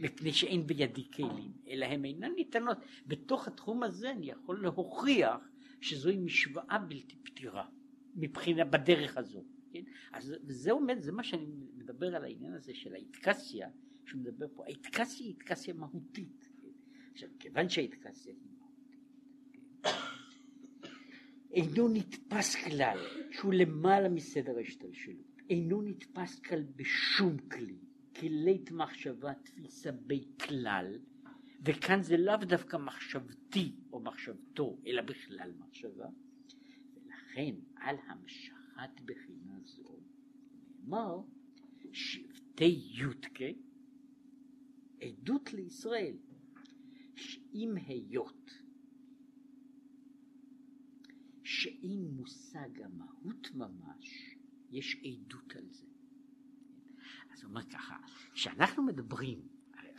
[0.00, 2.78] מפני שאין בידי כלים, אלא הן אינן ניתנות.
[3.06, 5.48] בתוך התחום הזה אני יכול להוכיח
[5.80, 7.66] שזוהי משוואה בלתי פתירה
[8.14, 9.44] מבחינה בדרך הזו.
[9.72, 9.82] כן?
[10.12, 11.46] אז זה עומד, זה מה שאני
[11.76, 13.68] מדבר על העניין הזה של האיטקסיה
[14.08, 16.48] שהוא מדבר פה, האיטקסיה היא איטקסיה מהותית.
[17.12, 18.68] עכשיו, כיוון שהאיטקסיה היא מהותית,
[21.50, 22.98] אינו נתפס כלל,
[23.30, 27.78] שהוא למעלה מסדר ההשתלשלות, אינו נתפס כלל בשום כלי,
[28.20, 30.98] כלית מחשבה תפיסה בכלל,
[31.64, 36.08] וכאן זה לאו דווקא מחשבתי או מחשבתו, אלא בכלל מחשבה,
[36.94, 39.98] ולכן על המשכת בחינה זו
[40.88, 41.20] נאמר
[41.92, 43.44] שבטי יודקה
[45.00, 46.16] עדות לישראל
[47.52, 48.50] עם היות
[51.42, 54.36] שאין מושג המהות ממש,
[54.70, 55.86] יש עדות על זה.
[57.30, 57.96] אז הוא אומר ככה,
[58.32, 59.48] כשאנחנו מדברים,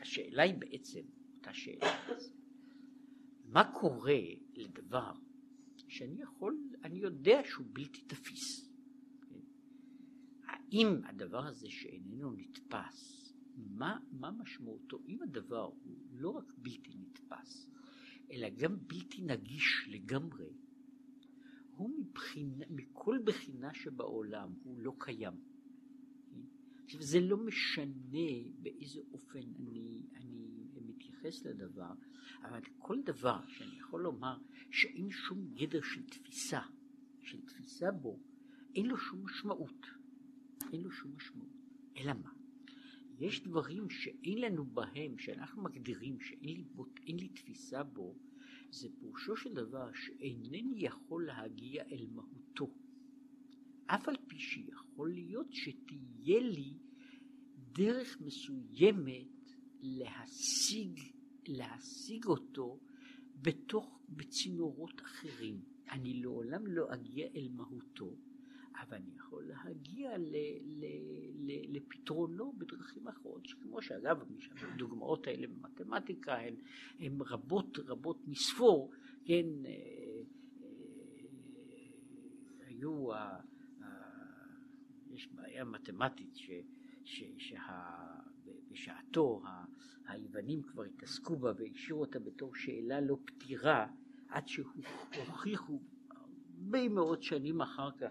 [0.02, 1.02] השאלה היא בעצם,
[1.36, 1.88] אותה שאלה.
[3.46, 4.22] מה קורה
[4.54, 5.12] לדבר
[5.88, 8.70] שאני יכול, אני יודע שהוא בלתי תפיס.
[10.44, 13.19] האם הדבר הזה שאיננו נתפס,
[13.70, 15.00] מה, מה משמעותו?
[15.08, 17.70] אם הדבר הוא לא רק בלתי נתפס,
[18.32, 20.54] אלא גם בלתי נגיש לגמרי,
[21.76, 25.34] הוא מבחינה, מכל בחינה שבעולם הוא לא קיים.
[26.84, 28.30] עכשיו זה לא משנה
[28.62, 30.50] באיזה אופן אני, אני
[30.86, 31.94] מתייחס לדבר,
[32.44, 34.38] אבל כל דבר שאני יכול לומר
[34.72, 36.62] שאין שום גדר של תפיסה,
[37.22, 38.20] של תפיסה בו,
[38.76, 39.86] אין לו שום משמעות.
[40.74, 41.50] אין לו שום משמעות.
[41.98, 42.39] אלא מה?
[43.20, 48.16] יש דברים שאין לנו בהם, שאנחנו מגדירים שאין לי, בו, לי תפיסה בו,
[48.72, 52.74] זה פירושו של דבר שאינני יכול להגיע אל מהותו.
[53.86, 56.74] אף על פי שיכול להיות שתהיה לי
[57.58, 59.52] דרך מסוימת
[59.82, 61.00] להשיג,
[61.48, 62.80] להשיג אותו
[63.36, 65.62] בתוך, בצינורות אחרים.
[65.92, 68.16] אני לעולם לא אגיע אל מהותו,
[68.82, 70.86] אבל אני יכול להגיע ל, ל,
[71.36, 74.18] ל, לפתרונו בדרכים אחרות, כמו שאגב,
[74.62, 76.56] הדוגמאות האלה במתמטיקה הן,
[77.00, 78.92] הן רבות רבות מספור,
[79.26, 79.72] כן, אה,
[80.62, 80.68] אה,
[82.68, 83.40] היו, ה,
[83.82, 83.86] ה,
[85.10, 86.50] יש בעיה מתמטית ש,
[87.04, 87.86] ש, שה,
[88.72, 89.42] בשעתו
[90.08, 93.88] היוונים כבר התעסקו בה והשאירו אותה בתור שאלה לא פתירה,
[94.30, 98.10] עד שהוכיחו הרבה מאוד שנים אחר כך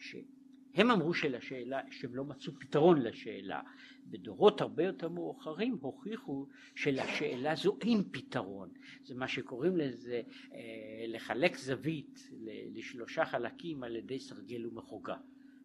[0.00, 3.60] שהם אמרו שלשאלה, שהם לא מצאו פתרון לשאלה.
[4.06, 8.70] בדורות הרבה יותר מאוחרים הוכיחו שלשאלה זו אין פתרון.
[9.02, 10.22] זה מה שקוראים לזה
[10.54, 12.30] אה, לחלק זווית
[12.74, 15.16] לשלושה חלקים על ידי סרגל ומחוגה.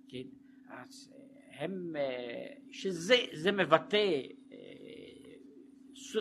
[0.07, 0.23] כן?
[0.69, 4.21] אז אה, הם, אה, שזה מבטא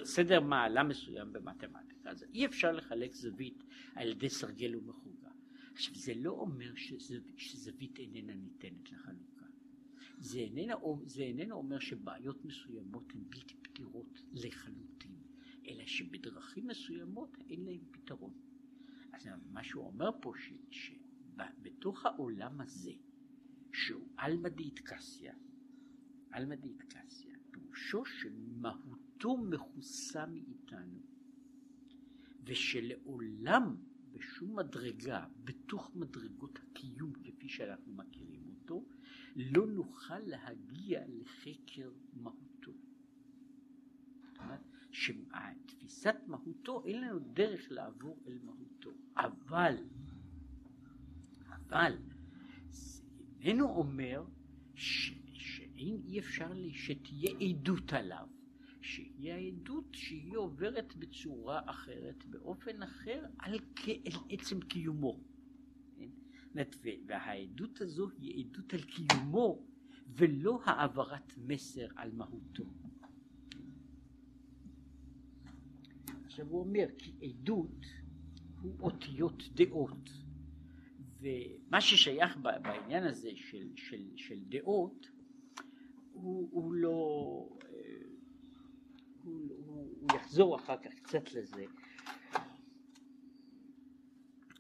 [0.05, 5.14] סדר מעלה מסוים במתמטיקה, אז אי אפשר לחלק זווית על ידי סרגל ומחוגה.
[5.75, 9.45] עכשיו זה לא אומר שזו, שזווית איננה ניתנת לחלוקה.
[10.19, 15.17] זה איננו, זה איננו אומר שבעיות מסוימות הן בלתי פתירות לחלוטין,
[15.67, 18.35] אלא שבדרכים מסוימות אין להן פתרון.
[19.13, 20.33] אז מה שהוא אומר פה,
[20.71, 22.93] שבתוך העולם הזה,
[23.73, 25.35] שהוא עלמא דאיטקסיה,
[26.31, 31.01] עלמא דאיטקסיה, פירושו שמהותו מכוסה מאיתנו,
[32.45, 33.77] ושלעולם
[34.15, 38.85] בשום מדרגה בתוך מדרגות הקיום כפי שאנחנו מכירים אותו,
[39.37, 42.73] לא נוכל להגיע לחקר מהותו.
[44.23, 44.61] זאת אומרת,
[44.93, 48.91] שתפיסת מהותו אין לנו דרך לעבור אל מהותו.
[49.17, 49.77] אבל,
[51.49, 51.99] אבל,
[52.71, 53.03] זה
[53.41, 54.25] איננו אומר
[54.75, 58.29] ש, שאין אי אפשר שתהיה עדות עליו.
[58.85, 63.59] שהיא העדות שהיא עוברת בצורה אחרת, באופן אחר, על
[64.29, 65.21] עצם קיומו.
[65.97, 66.09] כן?
[67.07, 69.63] והעדות הזו היא עדות על קיומו
[70.09, 72.65] ולא העברת מסר על מהותו.
[76.25, 77.87] עכשיו הוא אומר כי עדות
[78.63, 80.11] הוא אותיות דעות
[81.21, 85.07] ומה ששייך בעניין הזה של, של, של דעות
[86.13, 87.49] הוא, הוא לא
[89.25, 91.65] הוא, הוא, יחזור אחר כך קצת לזה,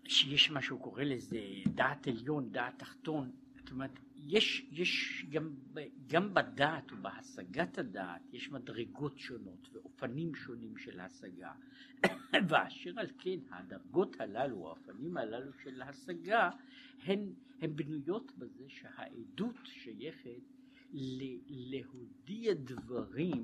[0.04, 1.40] שיש מה שהוא קורא לזה
[1.74, 5.54] דעת עליון, דעת תחתון, זאת אומרת, יש, יש גם,
[6.06, 11.52] גם בדעת ובהשגת הדעת יש מדרגות שונות ואופנים שונים של השגה
[12.48, 16.50] ואשר על כן הדרגות הללו, האופנים הללו של ההשגה
[17.02, 20.42] הן, הן בנויות בזה שהעדות שייכת
[21.48, 23.42] להודיע דברים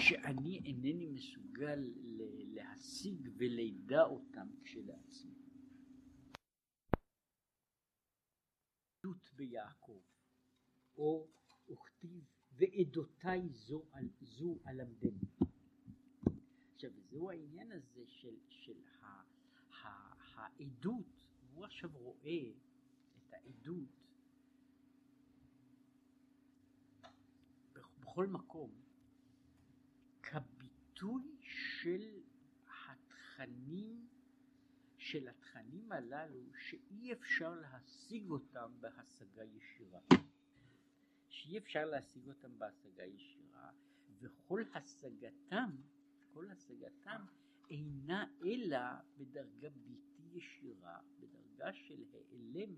[0.00, 1.92] שאני אינני מסוגל
[2.54, 5.34] להשיג ולידע אותם כשלעצמי.
[8.98, 10.00] עדות ביעקב,
[10.96, 11.28] או
[11.70, 15.28] וכתיב ועדותיי זו, על, זו אלמדני.
[16.74, 19.06] עכשיו זהו העניין הזה של, של ה,
[19.82, 19.88] ה,
[20.34, 21.24] העדות,
[21.54, 22.52] הוא עכשיו רואה
[23.16, 23.88] את העדות
[28.00, 28.81] בכל מקום
[31.02, 32.20] כביטוי של
[32.68, 34.06] התכנים,
[34.96, 40.00] של התכנים הללו שאי אפשר להשיג אותם בהשגה ישירה.
[41.28, 43.70] שאי אפשר להשיג אותם בהשגה ישירה,
[44.20, 45.70] וכל השגתם,
[46.34, 47.24] כל השגתם
[47.70, 48.78] אינה אלא
[49.18, 52.74] בדרגה בלתי ישירה, בדרגה של העלם,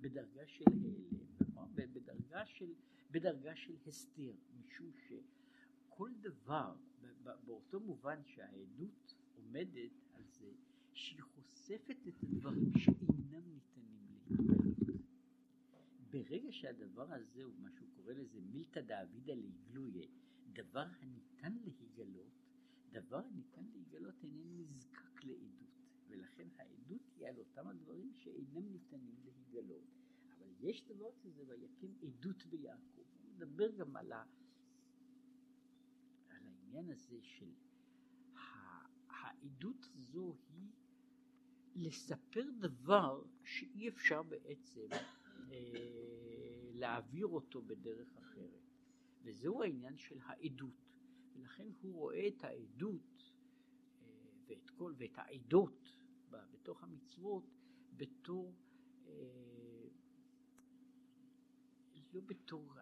[0.00, 2.72] בדרגה של העלם, בדרגה של,
[3.10, 5.12] בדרגה של הסתר, משום ש...
[5.88, 6.74] כל דבר
[7.44, 10.52] באותו מובן שהעדות עומדת על זה
[10.92, 14.62] שהיא חושפת את הדברים שאינם ניתנים להתגלות.
[16.10, 20.06] ברגע שהדבר הזה הוא מה שהוא קורא לזה מילתא דאבידא להיגלויה,
[20.52, 22.32] דבר הניתן להיגלות,
[22.92, 25.70] דבר הניתן להיגלות איננו נזקק לעדות,
[26.08, 29.84] ולכן העדות היא על אותם הדברים שאינם ניתנים להיגלות.
[30.38, 33.02] אבל יש דבר כזה ויקם עדות ביעקב.
[33.22, 34.24] הוא מדבר גם על, ה,
[36.72, 37.52] העניין הזה של
[39.08, 40.70] העדות הזו היא
[41.74, 44.86] לספר דבר שאי אפשר בעצם
[45.50, 48.60] אה, להעביר אותו בדרך אחרת.
[49.22, 50.88] וזהו העניין של העדות.
[51.36, 53.32] ולכן הוא רואה את העדות
[54.02, 54.08] אה,
[54.46, 55.98] ואת כל, ואת העדות
[56.30, 57.44] בתוך המצוות
[57.96, 58.54] בתור,
[59.06, 59.88] אה,
[62.12, 62.74] לא בתור,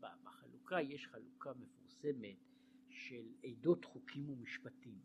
[0.00, 2.51] בחלוקה יש חלוקה מפורסמת
[2.92, 4.98] של עדות חוקים ומשפטים.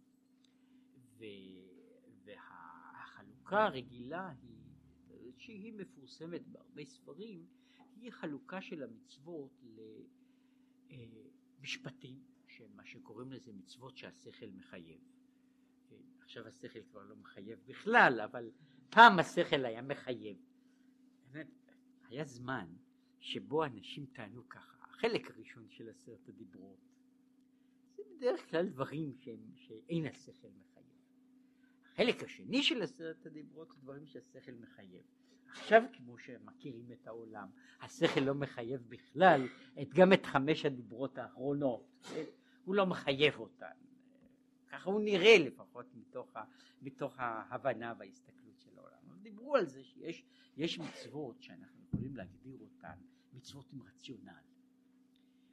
[2.23, 7.45] והחלוקה הרגילה היא, שהיא מפורסמת בהרבה ספרים,
[7.95, 9.63] היא חלוקה של המצוות
[11.59, 15.01] למשפטים, שהם מה שקוראים לזה מצוות שהשכל מחייב.
[16.19, 18.51] עכשיו השכל כבר לא מחייב בכלל, אבל
[18.89, 20.37] פעם השכל היה מחייב.
[22.03, 22.67] היה זמן
[23.19, 26.79] שבו אנשים טענו ככה, החלק הראשון של עשרת הדיברות,
[28.17, 30.87] בדרך כלל דברים שהם, שאין השכל מחייב.
[31.85, 35.03] החלק השני של עשרת הדיברות זה דברים שהשכל מחייב.
[35.49, 37.47] עכשיו כמו שמכירים את העולם,
[37.81, 39.47] השכל לא מחייב בכלל
[39.81, 42.05] את, גם את חמש הדיברות האחרונות?
[42.65, 43.75] הוא לא מחייב אותן,
[44.67, 46.43] ככה הוא נראה לפחות מתוך, ה,
[46.81, 48.97] מתוך ההבנה וההסתכלות של העולם.
[49.21, 52.97] דיברו על זה שיש מצוות שאנחנו יכולים להגדיר אותן
[53.33, 54.41] מצוות עם רציונל.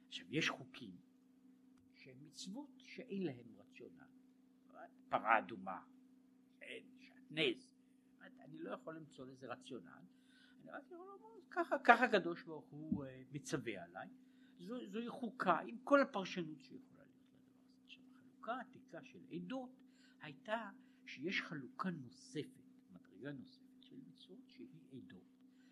[0.07, 0.91] עכשיו יש חוקים
[2.35, 4.03] מצוות שאין להן רציונל.
[5.09, 5.81] פרה אדומה,
[6.99, 7.75] שעטנז,
[8.21, 10.01] אני לא יכול למצוא לזה רציונל,
[10.61, 14.09] אני רק יכול לומר ככה, ככה הקדוש ברוך הוא אה, מצווה עליי,
[14.59, 17.85] זו, זוהי חוקה עם כל הפרשנות שיכולה להיות לדבר הזה.
[17.85, 19.69] עכשיו החלוקה העתיקה של עדות
[20.21, 20.69] הייתה
[21.05, 25.23] שיש חלוקה נוספת, מדרגה נוספת של מצוות שהיא עדות,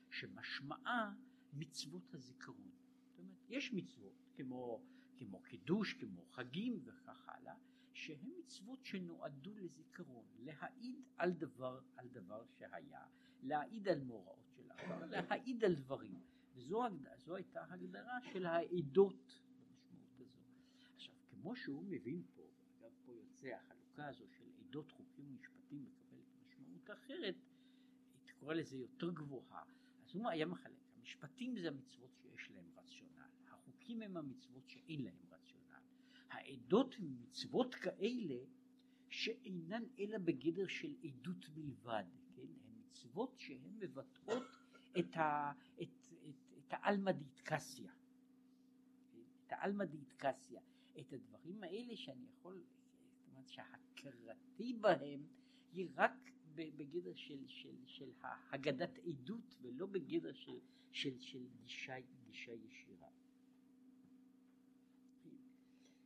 [0.09, 1.13] שמשמעה
[1.53, 2.71] מצוות הזיכרון.
[3.09, 4.81] זאת אומרת, יש מצוות כמו,
[5.17, 7.55] כמו קידוש, כמו חגים וכך הלאה,
[7.93, 13.05] שהן מצוות שנועדו לזיכרון, להעיד על דבר, על דבר שהיה,
[13.41, 16.21] להעיד על מאורעות של העבר, להעיד על דברים.
[16.55, 16.83] וזו
[17.17, 20.39] זו הייתה הגדרה של העדות במשמעות הזו.
[20.95, 22.41] עכשיו, כמו שהוא מבין פה,
[22.79, 27.35] אגב פה יוצא החלוקה הזו של עדות חוקים ומשפטים מקבלת משמעות אחרת,
[28.13, 29.63] היא תקרא לזה יותר גבוהה.
[30.05, 33.12] אז הוא היה מחלק, המשפטים זה המצוות שיש להם רציונל,
[33.93, 35.79] החוקים הם המצוות שאין להם רציונל.
[36.29, 38.45] העדות הן מצוות כאלה
[39.09, 42.03] שאינן אלא בגדר של עדות בלבד,
[42.35, 42.41] כן?
[42.41, 44.43] הן מצוות שהן מבטאות
[44.99, 45.89] את, ה, את,
[46.29, 47.91] את, את העלמא דיתקסיה,
[49.47, 50.61] את העלמא דיתקסיה,
[50.99, 52.63] את הדברים האלה שאני יכול,
[53.15, 55.27] זאת אומרת שהכרתי בהם
[55.71, 58.11] היא רק בגדר של, של, של
[58.51, 60.59] הגדת עדות ולא בגדר של,
[60.91, 62.92] של, של גישה, גישה ישירה.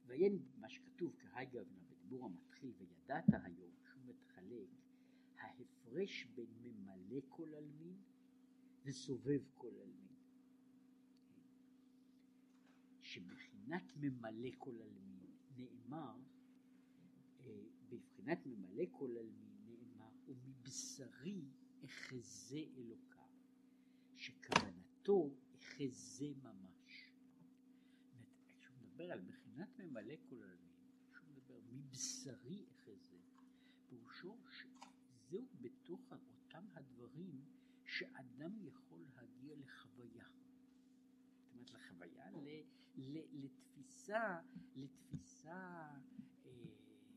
[0.08, 4.68] ועיין מה שכתוב כהייגה בדיבור המתחיל וידעת היום שהוא מתחלק
[5.38, 7.98] ההפרש בין ממלא כל עלמין
[8.84, 10.08] וסובב כל עלמין.
[13.02, 15.26] שבחינת ממלא כל עלמין
[15.58, 16.16] נאמר,
[17.40, 21.42] אה, בבחינת ממלא כל עלמין נאמר ומבשרי
[21.86, 23.28] אחזה אלוקיו,
[24.16, 27.12] שכוונתו אחזה ממש.
[28.60, 29.47] כשהוא מדבר על בחינת
[29.80, 30.72] ממלא כל עלמין,
[31.12, 33.18] כשהוא מדבר מבשרי אחזה,
[33.90, 37.46] פירושו שזהו בתוך אותם הדברים
[37.86, 40.26] שאדם יכול להגיע לחוויה.
[41.40, 42.62] זאת אומרת לחוויה, ל,
[42.96, 44.42] ל, לתפיסה,
[44.76, 45.90] לתפיסה,
[46.46, 46.52] אה,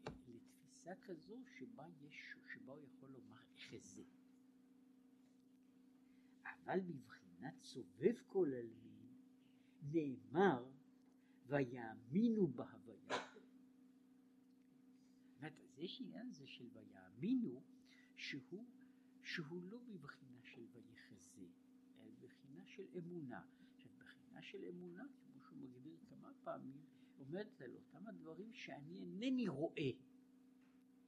[0.06, 4.02] לתפיסה כזו שבה יש, שבה הוא יכול לומר אחזה.
[6.44, 9.06] אבל בבחינת סובב כל עלמין
[9.82, 10.79] נאמר
[11.50, 13.18] ויאמינו בהוויה.
[15.28, 17.62] זאת אומרת, יש עניין הזה של ויאמינו
[18.16, 18.64] שהוא,
[19.22, 21.46] שהוא לא בבחינה של ויחזה,
[22.00, 23.42] אלא בחינה של אמונה.
[23.74, 26.80] עכשיו, בחינה של אמונה, כמו שהוא מגדיר כמה פעמים,
[27.18, 29.90] עומדת על אותם הדברים שאני אינני רואה.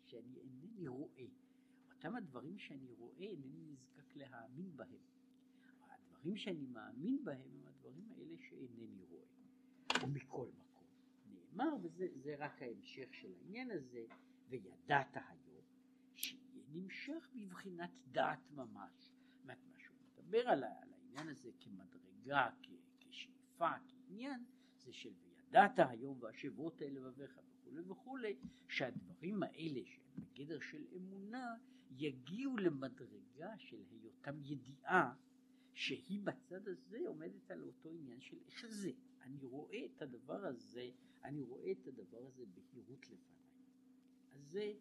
[0.07, 1.27] שאני אינני רואה.
[1.95, 5.01] אותם הדברים שאני רואה אינני נזקק להאמין בהם.
[5.89, 9.42] הדברים שאני מאמין בהם הם הדברים האלה שאינני רואה.
[10.03, 10.87] ומכל מקום
[11.27, 14.05] נאמר, וזה רק ההמשך של העניין הזה,
[14.49, 15.65] וידעת היום,
[16.15, 19.11] שיהיה נמשך בבחינת דעת ממש.
[19.29, 22.51] זאת מה שהוא מדבר על העניין הזה כמדרגה,
[23.01, 24.45] כשאיפה, כעניין,
[24.79, 28.37] זה של וידעת היום והשבות אל לבביך וכולי וכולי,
[28.69, 31.55] שהדברים האלה שהם בגדר של אמונה,
[31.91, 35.15] יגיעו למדרגה של היותם ידיעה
[35.75, 38.91] שהיא בצד הזה עומדת על אותו עניין של זה.
[39.23, 40.91] אני רואה את הדבר הזה,
[41.25, 43.17] אני רואה את הדבר הזה בהירות לפניי.
[44.33, 44.73] אז זה,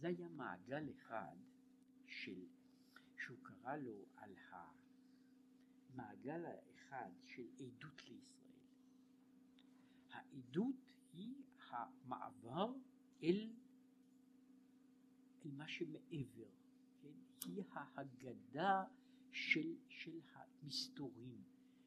[0.00, 1.36] זה היה מעגל אחד
[2.06, 2.46] של,
[3.16, 8.46] שהוא קרא לו על המעגל האחד של עדות לישראל.
[10.10, 11.34] העדות היא
[11.70, 12.72] המעבר
[13.22, 13.50] אל,
[15.44, 16.50] אל מה שמעבר,
[17.02, 17.12] כן?
[17.44, 18.84] היא ההגדה
[19.30, 21.42] של, של המסתורים,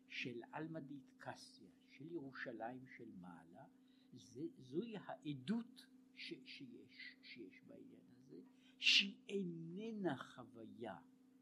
[0.07, 1.69] של עלמא דיתקסיה,
[1.99, 3.65] של ירושלים של מעלה,
[4.13, 5.85] זה, זוהי העדות
[6.15, 8.41] ש, שיש, שיש בעניין הזה,
[8.79, 10.97] שהיא איננה חוויה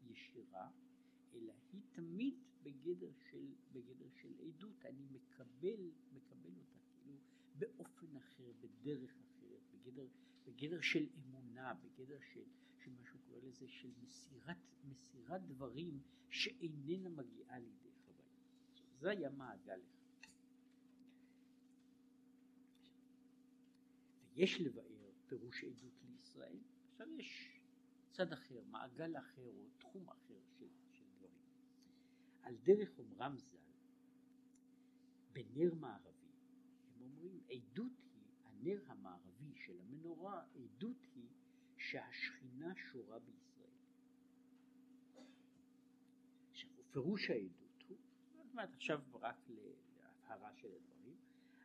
[0.06, 0.70] ישירה,
[1.34, 7.16] אלא היא תמיד בגדר של, בגדר של עדות, אני מקבל, מקבל אותה כאילו
[7.58, 10.06] באופן אחר, בדרך אחרת, בגדר,
[10.46, 12.44] בגדר של אמונה, בגדר של,
[12.84, 16.00] של מה שהוא קורא לזה, של מסירת, מסירת דברים
[16.30, 18.32] שאיננה מגיעה לידי חוויה.
[19.00, 19.97] זה היה מעגל אחד.
[24.38, 26.58] ויש לבאר פירוש עדות לישראל,
[26.90, 27.60] עכשיו יש
[28.12, 31.42] צד אחר, מעגל אחר או תחום אחר של, של דברים.
[32.42, 33.56] על דרך אומרם ז"ל,
[35.32, 36.32] בנר מערבי,
[36.94, 41.28] הם אומרים עדות היא, הנר המערבי של המנורה, עדות היא
[41.76, 43.70] שהשכינה שורה בישראל.
[46.50, 47.96] עכשיו, פירוש העדות הוא,
[48.36, 50.97] זאת אומרת עכשיו רק להבהרה של הדברים,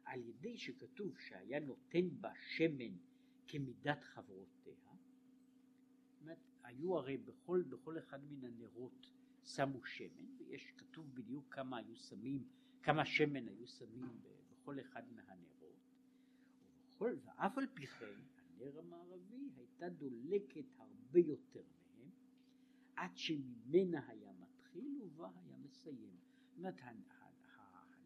[0.05, 2.97] על ידי שכתוב שהיה נותן בה שמן
[3.47, 4.73] כמידת חברותיה,
[6.21, 9.07] אומרת, היו הרי בכל, בכל אחד מן הנרות
[9.43, 12.43] שמו שמן, ויש כתוב בדיוק כמה היו שמים,
[12.83, 15.79] כמה שמן היו שמים בכל אחד מהנרות,
[16.87, 18.21] ובכל, ואף על פי כן
[18.63, 21.63] הנר המערבי הייתה דולקת הרבה יותר
[21.97, 22.09] מהם,
[22.95, 26.15] עד שממנה היה מתחיל ובה היה מסיים.
[26.49, 26.81] זאת אומרת,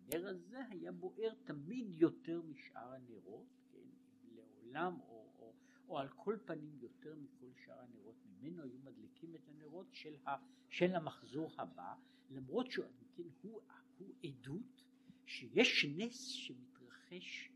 [0.08, 3.88] הנר הזה היה בוער תמיד יותר משאר הנרות, כן,
[4.36, 5.54] לעולם או, או,
[5.88, 10.36] או על כל פנים יותר מכל שאר הנרות, ממנו היו מדליקים את הנרות של, ה,
[10.70, 11.96] של המחזור הבא,
[12.30, 12.86] למרות שהוא
[13.16, 13.62] כן, הוא,
[13.98, 14.84] הוא עדות
[15.26, 17.52] שיש נס שמתרחש,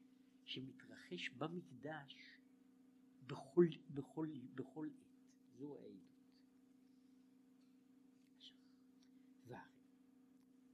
[0.46, 2.16] שמתרחש במקדש
[3.28, 5.12] בכל, בכל, בכל עת.
[5.60, 6.02] זו העדות.
[9.48, 9.64] והרי,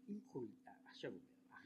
[0.07, 0.45] עם כל,
[0.86, 1.11] עכשיו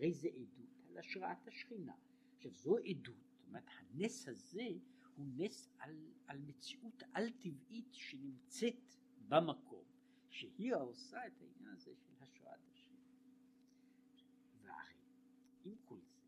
[0.01, 1.93] הרי זה עדות על השראת השכינה.
[2.35, 4.67] עכשיו זו עדות, זאת אומרת הנס הזה
[5.15, 8.95] הוא נס על, על מציאות על טבעית שנמצאת
[9.27, 9.83] במקום,
[10.29, 13.05] שהיא העושה את העניין הזה של השראת השכינה.
[14.61, 14.93] והרי,
[15.65, 16.23] עם כל זה,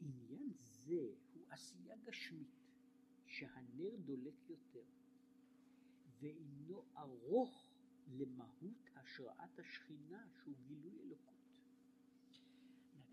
[0.00, 2.62] עניין זה הוא עשייה גשמית.
[3.32, 4.84] שהנר דולק יותר
[6.20, 7.68] ואינו ארוך
[8.08, 11.31] למהות השראת השכינה שהוא גילוי אלוקות.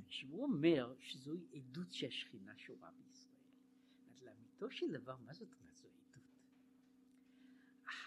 [0.10, 3.36] שהוא אומר שזוהי עדות שהשכינה שורה בישראל.
[4.08, 6.24] אז לאמיתו של דבר, מה זאת אומרת זו עדות?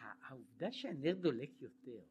[0.00, 2.03] העובדה שהנר דולק יותר,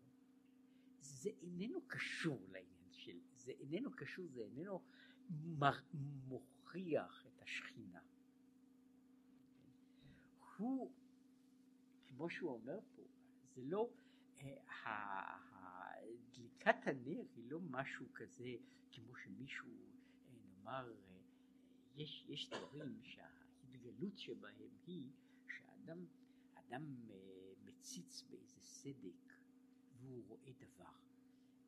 [0.99, 4.81] זה איננו קשור לעניין של, זה איננו קשור, זה איננו
[6.27, 7.99] מוכיח את השכינה.
[10.57, 10.91] הוא,
[12.07, 13.01] כמו שהוא אומר פה,
[13.55, 13.89] זה לא,
[14.41, 15.50] אה,
[16.65, 18.55] דליקת הנר היא לא משהו כזה
[18.91, 21.21] כמו שמישהו, אה, נאמר, אה,
[21.95, 25.11] יש, יש דברים שההתגלות שבהם היא
[25.47, 26.05] שאדם
[26.53, 26.95] אדם
[27.65, 29.33] מציץ באיזה סדק
[29.99, 30.91] והוא רואה דבר,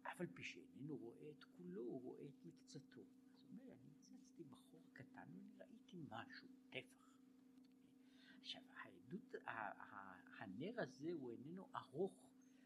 [0.01, 3.01] אף על פי שאיננו רואה את כולו, הוא רואה את מקצתו.
[3.01, 7.07] אז הוא אומר, אני הצצתי בחור קטן ואני ראיתי משהו, טפח.
[8.41, 9.35] עכשיו, העדות,
[10.39, 12.13] הנר הזה הוא איננו ארוך,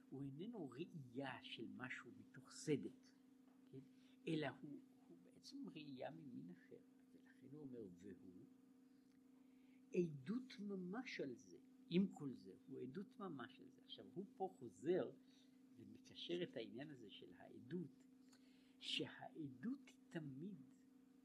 [0.09, 2.91] הוא איננו ראייה של משהו מתוך סדק,
[3.71, 3.79] כן?
[4.27, 6.77] אלא הוא, הוא בעצם ראייה ממין אחר,
[7.13, 8.27] ולכן הוא אומר, והוא
[9.97, 11.57] עדות ממש על זה,
[11.89, 13.81] עם כל זה, הוא עדות ממש על זה.
[13.85, 15.11] עכשיו, הוא פה חוזר
[15.77, 18.03] ומקשר את העניין הזה של העדות,
[18.79, 20.55] שהעדות היא תמיד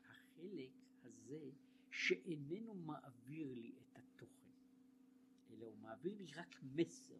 [0.04, 0.70] החלק
[1.02, 1.50] הזה
[1.90, 4.50] שאיננו מעביר לי את התוכן,
[5.50, 7.18] אלא הוא מעביר לי רק מסר.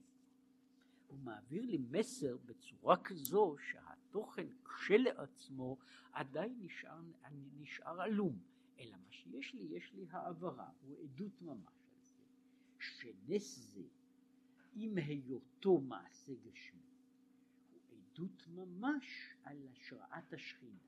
[1.12, 5.78] הוא מעביר לי מסר בצורה כזו שהתוכן כשלעצמו
[6.12, 7.00] עדיין נשאר,
[7.60, 8.38] נשאר עלום.
[8.78, 12.12] אלא מה שיש לי, יש לי העברה, הוא עדות ממש על זה,
[12.78, 13.82] שנס זה,
[14.74, 16.80] עם היותו מעשה גשמי,
[17.70, 20.80] הוא עדות ממש על השראת השכינה,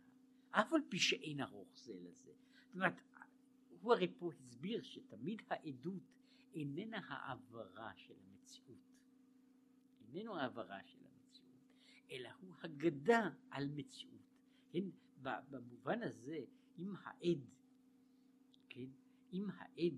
[0.51, 2.33] אף על פי שאין ארוך זה לזה.
[2.66, 2.95] זאת אומרת,
[3.81, 6.03] הוא הרי פה הסביר שתמיד העדות
[6.55, 8.93] איננה העברה של המציאות,
[10.15, 11.61] איננו העברה של המציאות,
[12.11, 14.23] אלא הוא הגדה על מציאות.
[14.71, 14.85] כן,
[15.51, 16.39] במובן הזה,
[16.79, 17.51] אם העד,
[18.69, 18.87] כן,
[19.33, 19.95] אם העד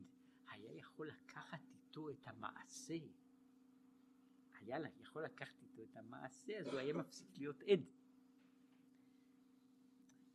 [0.49, 2.99] היה יכול לקחת איתו את המעשה,
[4.53, 7.81] היה יכול לקחת איתו את המעשה, אז הוא היה מפסיק להיות עד.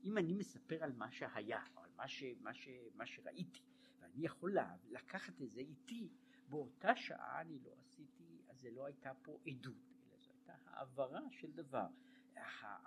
[0.04, 3.62] אם אני מספר על מה שהיה, או על מה, ש, מה, ש, מה שראיתי,
[4.00, 4.58] ואני יכול
[4.90, 6.10] לקחת את זה איתי,
[6.50, 8.31] באותה שעה אני לא עשיתי,
[8.62, 9.76] זה לא הייתה פה עדות,
[10.12, 11.88] אלא זו הייתה העברה של דבר.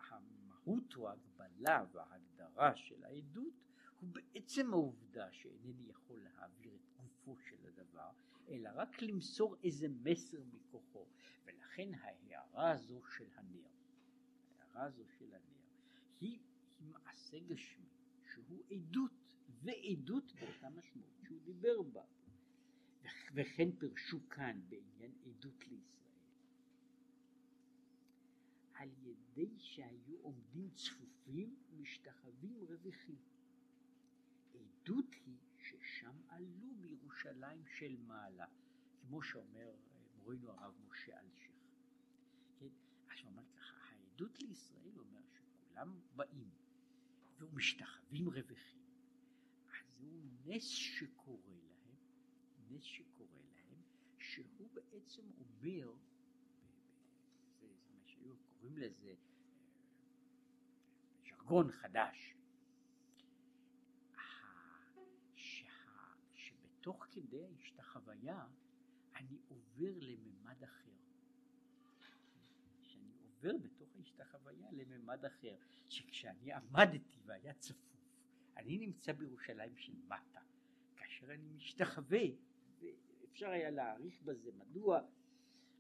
[0.08, 3.54] המהות או ההגבלה וההגדרה של העדות
[4.00, 8.10] הוא בעצם העובדה שאינני יכול להעביר את גופו של הדבר,
[8.48, 11.06] אלא רק למסור איזה מסר מכוחו,
[11.44, 13.68] ולכן ההערה הזו של הנר,
[14.58, 15.60] ההערה הזו של הנר,
[16.20, 16.38] היא,
[16.78, 17.88] היא מעשה גשמי,
[18.32, 19.12] שהוא עדות,
[19.48, 22.04] ועדות באותה משמעות שהוא דיבר בה,
[23.34, 26.04] וכן פירשו כאן בעניין עדות לישראל.
[28.74, 33.18] על ידי שהיו עומדים צפופים משתחווים רווחים.
[34.54, 38.46] עדות היא ששם עלו מירושלים של מעלה,
[39.00, 39.74] כמו שאומר
[40.16, 41.56] מורינו הרב משה אלשיך.
[42.58, 42.68] כן?
[43.06, 43.32] עכשיו
[43.90, 46.50] העדות לישראל אומר שכולם באים
[47.38, 48.80] ומשתחווים רווחים.
[49.66, 51.63] אז זהו נס שקורה
[52.74, 53.82] להם, נס שקורה להם,
[54.18, 55.94] שהוא בעצם אומר
[58.64, 59.14] קוראים לזה
[61.24, 62.34] ז'רגון חדש,
[66.34, 68.46] שבתוך כדי ההשתחוויה
[69.14, 70.90] אני עובר לממד אחר.
[72.82, 75.56] שאני עובר בתוך ההשתחוויה לממד אחר,
[75.88, 77.96] שכשאני עמדתי והיה צפוף,
[78.56, 80.40] אני נמצא בירושלים של מטה,
[80.96, 82.24] כאשר אני משתחווה,
[83.34, 85.00] ואפשר היה להעריך בזה מדוע,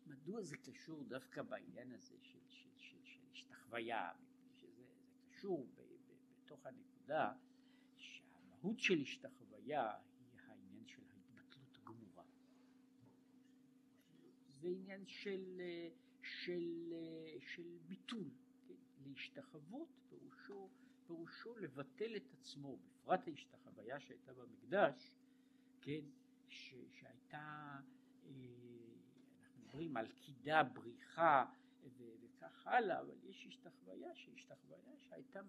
[0.06, 2.38] מדוע זה קשור דווקא בעניין הזה של,
[3.06, 4.12] של השתחוויה,
[4.56, 4.84] שזה
[5.30, 7.32] קשור ב, ב, בתוך הנקודה
[7.96, 9.92] שהמהות של השתחוויה
[10.32, 12.24] היא העניין של ההתבטלות הגמורה.
[14.48, 15.60] זה עניין של,
[16.22, 16.92] של,
[17.40, 18.30] של ביטול,
[18.68, 18.74] כן?
[19.06, 20.68] להשתחוות פירושו,
[21.06, 25.12] פירושו לבטל את עצמו, בפרט ההשתחוויה שהייתה במקדש,
[25.80, 26.04] כן,
[26.48, 27.78] ש, שהייתה,
[28.26, 28.30] אה,
[29.42, 31.44] אנחנו מדברים על קידה, בריחה,
[32.22, 35.40] וכך הלאה, אבל יש השתחוויה שהשתחוויה שהייתה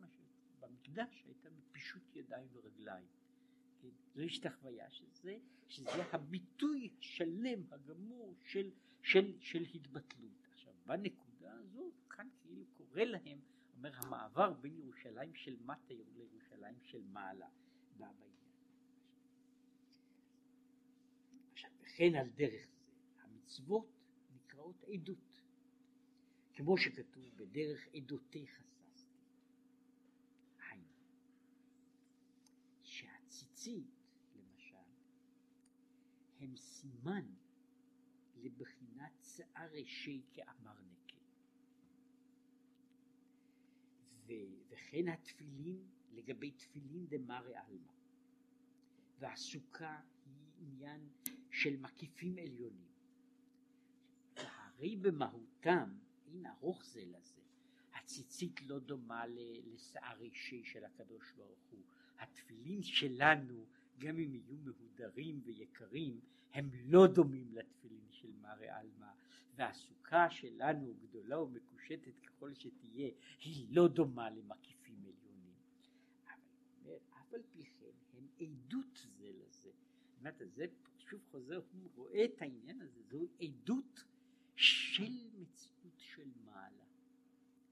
[0.60, 3.08] במקדש הייתה מפישוט ידיים ורגליים.
[3.82, 3.90] כן?
[4.16, 5.38] זו השתחוויה שזה,
[5.68, 8.72] שזה הביטוי השלם הגמור של,
[9.02, 10.48] של, של התבטלות.
[10.52, 13.40] עכשיו בנקודה הזאת כאן כאילו קורא להם,
[13.78, 17.48] אומר המעבר בין ירושלים של מטה לירושלים של מעלה.
[21.52, 23.88] עכשיו וכן על דרך זה המצוות
[24.36, 25.42] נקראות עדות.
[26.54, 29.06] כמו שכתוב בדרך עדותי חססתי.
[30.60, 30.88] היינו,
[32.84, 33.88] שהציצית
[34.36, 34.76] למשל
[36.40, 37.34] הם סימן
[38.36, 41.18] לבחינת שיער ראשי כאמר נקה.
[44.70, 47.92] וכן התפילין לגבי תפילין דמרי עלמא.
[49.20, 51.10] והסוכה היא עניין
[51.56, 52.92] של מקיפים עליונים.
[54.36, 55.98] והרי במהותם
[56.28, 57.42] אין ארוך זה לזה.
[57.94, 59.24] הציצית לא דומה
[59.74, 61.80] לשיער אישי של הקדוש ברוך הוא.
[62.20, 63.66] התפילין שלנו,
[63.98, 66.20] גם אם יהיו מהודרים ויקרים,
[66.54, 69.12] הם לא דומים לתפילין של מרי עלמא.
[69.56, 75.56] והסוכה שלנו, גדולה ומקושטת ככל שתהיה, היא לא דומה למקיפים עליונים.
[76.84, 77.86] אבל אף על פי כן,
[78.18, 79.72] הם עדות זה לזה.
[80.16, 80.66] זאת אומרת, זה
[81.10, 84.04] שוב חוזר, הוא רואה את העניין הזה, זו עדות
[84.56, 86.86] של מציאות של מעלה.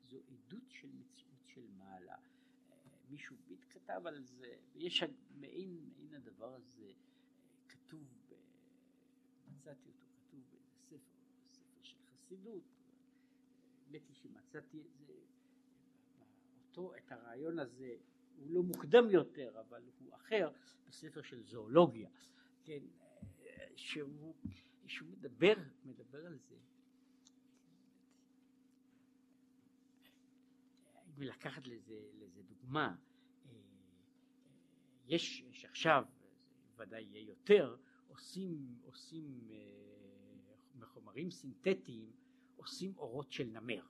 [0.09, 2.15] זו עדות של מציאות של מעלה.
[3.09, 5.03] מישהו ביט כתב על זה, ויש
[5.39, 6.91] מעין, מעין הדבר הזה
[7.69, 8.33] כתוב, ב,
[9.51, 10.97] מצאתי אותו כתוב באיזה ספר,
[11.53, 12.63] ספר של חסידות,
[13.85, 15.13] האמת היא שמצאתי את זה,
[16.69, 17.95] אותו, את הרעיון הזה,
[18.37, 20.51] הוא לא מוקדם יותר, אבל הוא אחר,
[20.87, 22.09] בספר של זואולוגיה,
[22.63, 22.79] כן,
[23.75, 24.35] שהוא,
[24.87, 25.53] שהוא מדבר,
[25.85, 26.55] מדבר על זה,
[31.15, 33.57] ולקחת לזה, לזה דוגמה, אה, אה,
[35.07, 36.03] יש, יש עכשיו,
[36.77, 37.75] ודאי יהיה יותר,
[38.07, 39.49] עושים, עושים
[40.75, 42.11] מחומרים סינתטיים,
[42.55, 43.85] עושים אורות של נמר.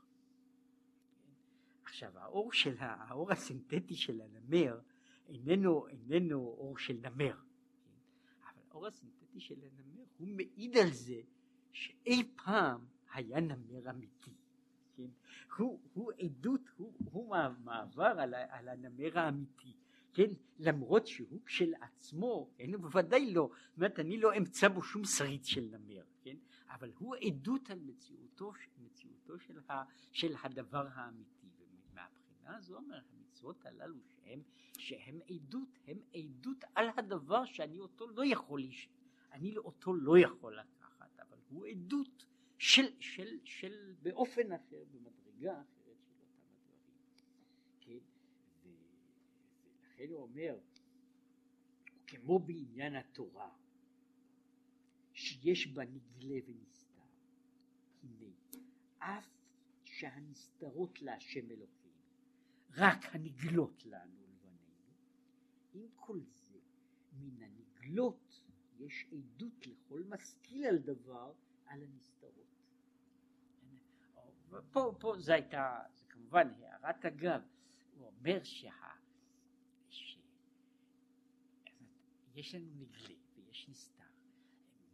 [1.84, 4.80] עכשיו האור, של, האור הסינתטי של הנמר
[5.28, 7.38] איננו, איננו אור של נמר,
[8.74, 11.22] האור הסינתטי של הנמר הוא מעיד על זה
[11.72, 14.32] שאי פעם היה נמר אמיתי.
[14.96, 15.10] כן?
[15.58, 19.74] הוא, הוא עדות, הוא, הוא מעבר על, על הנמר האמיתי.
[20.14, 25.06] כן, למרות שהוא כשלעצמו, כן, הוא בוודאי לא, זאת אומרת אני לא אמצא בו שום
[25.06, 26.36] שריד של נמר, כן,
[26.70, 31.48] אבל הוא עדות על מציאותו, מציאותו של, ה, של הדבר האמיתי,
[31.92, 33.00] ומהבחינה הזו אומר
[33.44, 34.42] המצוות הללו שהם,
[34.78, 38.90] שהם עדות, הם עדות על הדבר שאני אותו לא יכול, לש...
[39.32, 42.26] אני אותו לא יכול לקחת, אבל הוא עדות
[42.58, 46.82] של, של, של באופן אחר, במדרגה אחרת של אותם הדברים.
[47.82, 48.00] כן?
[49.66, 50.60] ולכן הוא אומר,
[52.08, 53.50] כמו בעניין התורה,
[55.14, 57.02] שיש בה נגלה ונסתר,
[58.04, 58.32] הנה,
[58.98, 59.28] אף
[59.84, 61.83] שהנסתרות להשם אלוקים,
[62.76, 64.94] רק הנגלות לנו ולבנינו,
[65.74, 66.60] עם כל זה,
[67.14, 68.42] מן הנגלות
[68.80, 71.34] יש עדות לכל משכיל על דבר
[71.66, 72.44] על הנסתרות.
[74.72, 77.42] פה, פה זה הייתה, זה כמובן הערת אגב,
[77.98, 78.72] הוא אומר שה...
[79.90, 80.18] ש...
[82.36, 84.04] יש לנו נגלה ויש נסתר.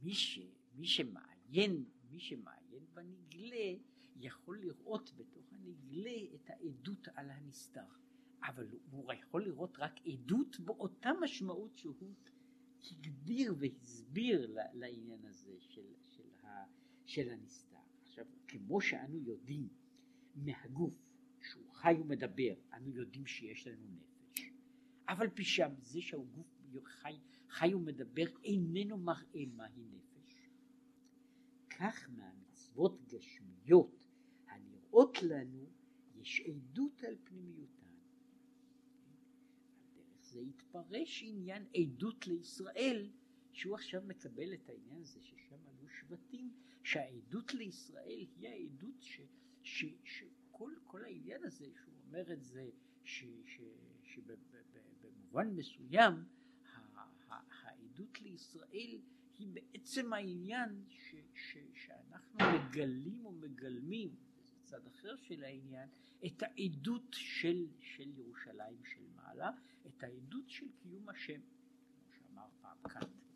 [0.01, 0.39] מי, ש...
[0.75, 3.73] מי שמעיין, מי שמעיין בנגלה
[4.20, 7.86] יכול לראות בתוך הנגלה את העדות על הנסתר.
[8.43, 12.13] אבל הוא יכול לראות רק עדות באותה משמעות שהוא
[12.91, 16.65] הגדיר והסביר לעניין הזה של, של, ה,
[17.05, 17.78] של הנסתר.
[18.01, 19.67] עכשיו, כמו שאנו יודעים
[20.36, 20.93] מהגוף
[21.41, 24.41] שהוא חי ומדבר, אנו יודעים שיש לנו נפש,
[25.07, 26.47] אבל פי שם זה שהגוף
[26.84, 30.49] חי, חי ומדבר איננו מראה מהי נפש.
[31.70, 33.99] כך מהמצוות גשמיות
[34.89, 35.65] הנראות לנו
[36.15, 37.93] יש עדות על פנימיותן.
[39.95, 43.09] דרך זה יתפרש עניין עדות לישראל
[43.51, 49.21] שהוא עכשיו מקבל את העניין הזה ששם עלו שבטים שהעדות לישראל היא העדות ש,
[49.63, 52.69] ש, שכל כל העניין הזה שהוא אומר את זה
[54.03, 56.13] שבמובן מסוים
[57.61, 59.01] העדות לישראל
[59.37, 64.15] היא בעצם העניין ש, ש, שאנחנו מגלים ומגלמים
[64.70, 65.89] צד אחר של העניין
[66.26, 69.51] את העדות של, של ירושלים של מעלה
[69.88, 73.28] את העדות של קיום השם כמו שאמר פעם קאנט